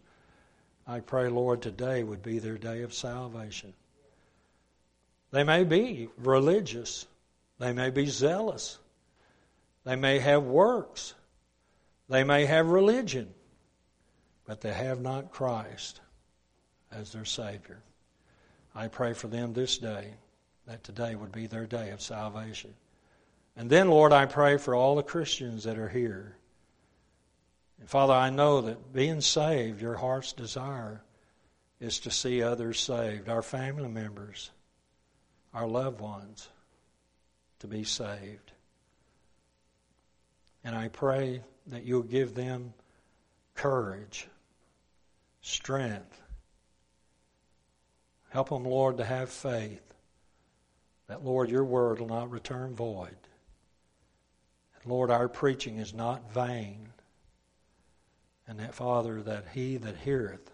I 0.85 0.99
pray, 0.99 1.29
Lord, 1.29 1.63
today 1.63 2.03
would 2.03 2.23
be 2.23 2.41
their 2.41 2.59
day 2.59 2.83
of 2.83 2.93
salvation. 2.93 3.73
They 5.31 5.45
may 5.45 5.63
be 5.63 6.09
religious. 6.19 7.07
They 7.61 7.73
may 7.73 7.91
be 7.91 8.07
zealous. 8.07 8.79
They 9.85 9.95
may 9.95 10.19
have 10.19 10.43
works. 10.43 11.15
They 12.09 12.25
may 12.25 12.47
have 12.47 12.67
religion 12.67 13.33
but 14.45 14.63
they 14.63 14.73
have 14.73 15.01
not 15.01 15.31
Christ. 15.31 16.01
as 16.91 17.13
their 17.13 17.27
Savior. 17.27 17.79
I 18.75 18.89
pray 18.89 19.13
for 19.13 19.29
them 19.29 19.53
this 19.53 19.79
day, 19.79 20.15
that 20.67 20.83
today 20.83 21.15
would 21.15 21.31
be 21.31 21.47
their 21.47 21.67
day 21.67 21.91
of 21.91 22.01
salvation. 22.01 22.75
And 23.59 23.69
then, 23.69 23.91
Lord, 23.91 24.13
I 24.13 24.27
pray 24.27 24.57
for 24.57 24.77
all 24.77 24.95
the 24.95 25.03
Christians 25.03 25.65
that 25.65 25.79
are 25.79 25.89
here. 25.89 26.37
And 27.81 27.91
Father, 27.91 28.13
I 28.13 28.31
know 28.31 28.61
that 28.61 28.93
being 28.93 29.21
saved, 29.21 29.83
your 29.83 29.97
heart's 29.97 30.33
desire 30.33 31.03
is 31.81 31.99
to 32.01 32.11
see 32.13 32.41
others 32.41 32.79
saved, 32.79 33.29
our 33.29 33.43
family 33.43 33.89
members, 33.89 34.53
our 35.53 35.67
loved 35.67 36.01
ones, 36.01 36.49
to 37.59 37.67
be 37.67 37.83
saved. 37.83 38.53
And 40.63 40.77
I 40.77 40.87
pray 40.87 41.43
that 41.67 41.83
you'll 41.83 42.03
give 42.03 42.37
them 42.37 42.73
courage, 43.57 44.29
strength. 45.41 46.23
Help 48.29 48.51
them, 48.51 48.65
Lord, 48.65 48.99
to 48.99 49.05
have 49.05 49.31
faith 49.31 49.83
that, 51.09 51.25
Lord, 51.25 51.51
your 51.51 51.65
word 51.65 51.99
will 51.99 52.07
not 52.07 52.31
return 52.31 52.77
void. 52.77 53.17
Lord, 54.89 55.11
our 55.11 55.29
preaching 55.29 55.79
is 55.79 55.93
not 55.93 56.33
vain. 56.33 56.89
And 58.47 58.59
that, 58.61 58.75
Father, 58.75 59.23
that 59.23 59.47
he 59.53 59.77
that 59.77 59.97
heareth 59.97 60.51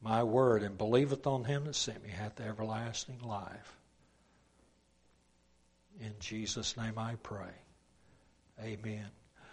my 0.00 0.22
word 0.24 0.62
and 0.62 0.76
believeth 0.76 1.26
on 1.26 1.44
him 1.44 1.64
that 1.66 1.76
sent 1.76 2.02
me 2.02 2.10
hath 2.10 2.40
everlasting 2.40 3.20
life. 3.20 3.76
In 6.00 6.12
Jesus' 6.18 6.76
name 6.76 6.98
I 6.98 7.14
pray. 7.22 7.54
Amen. 8.60 9.08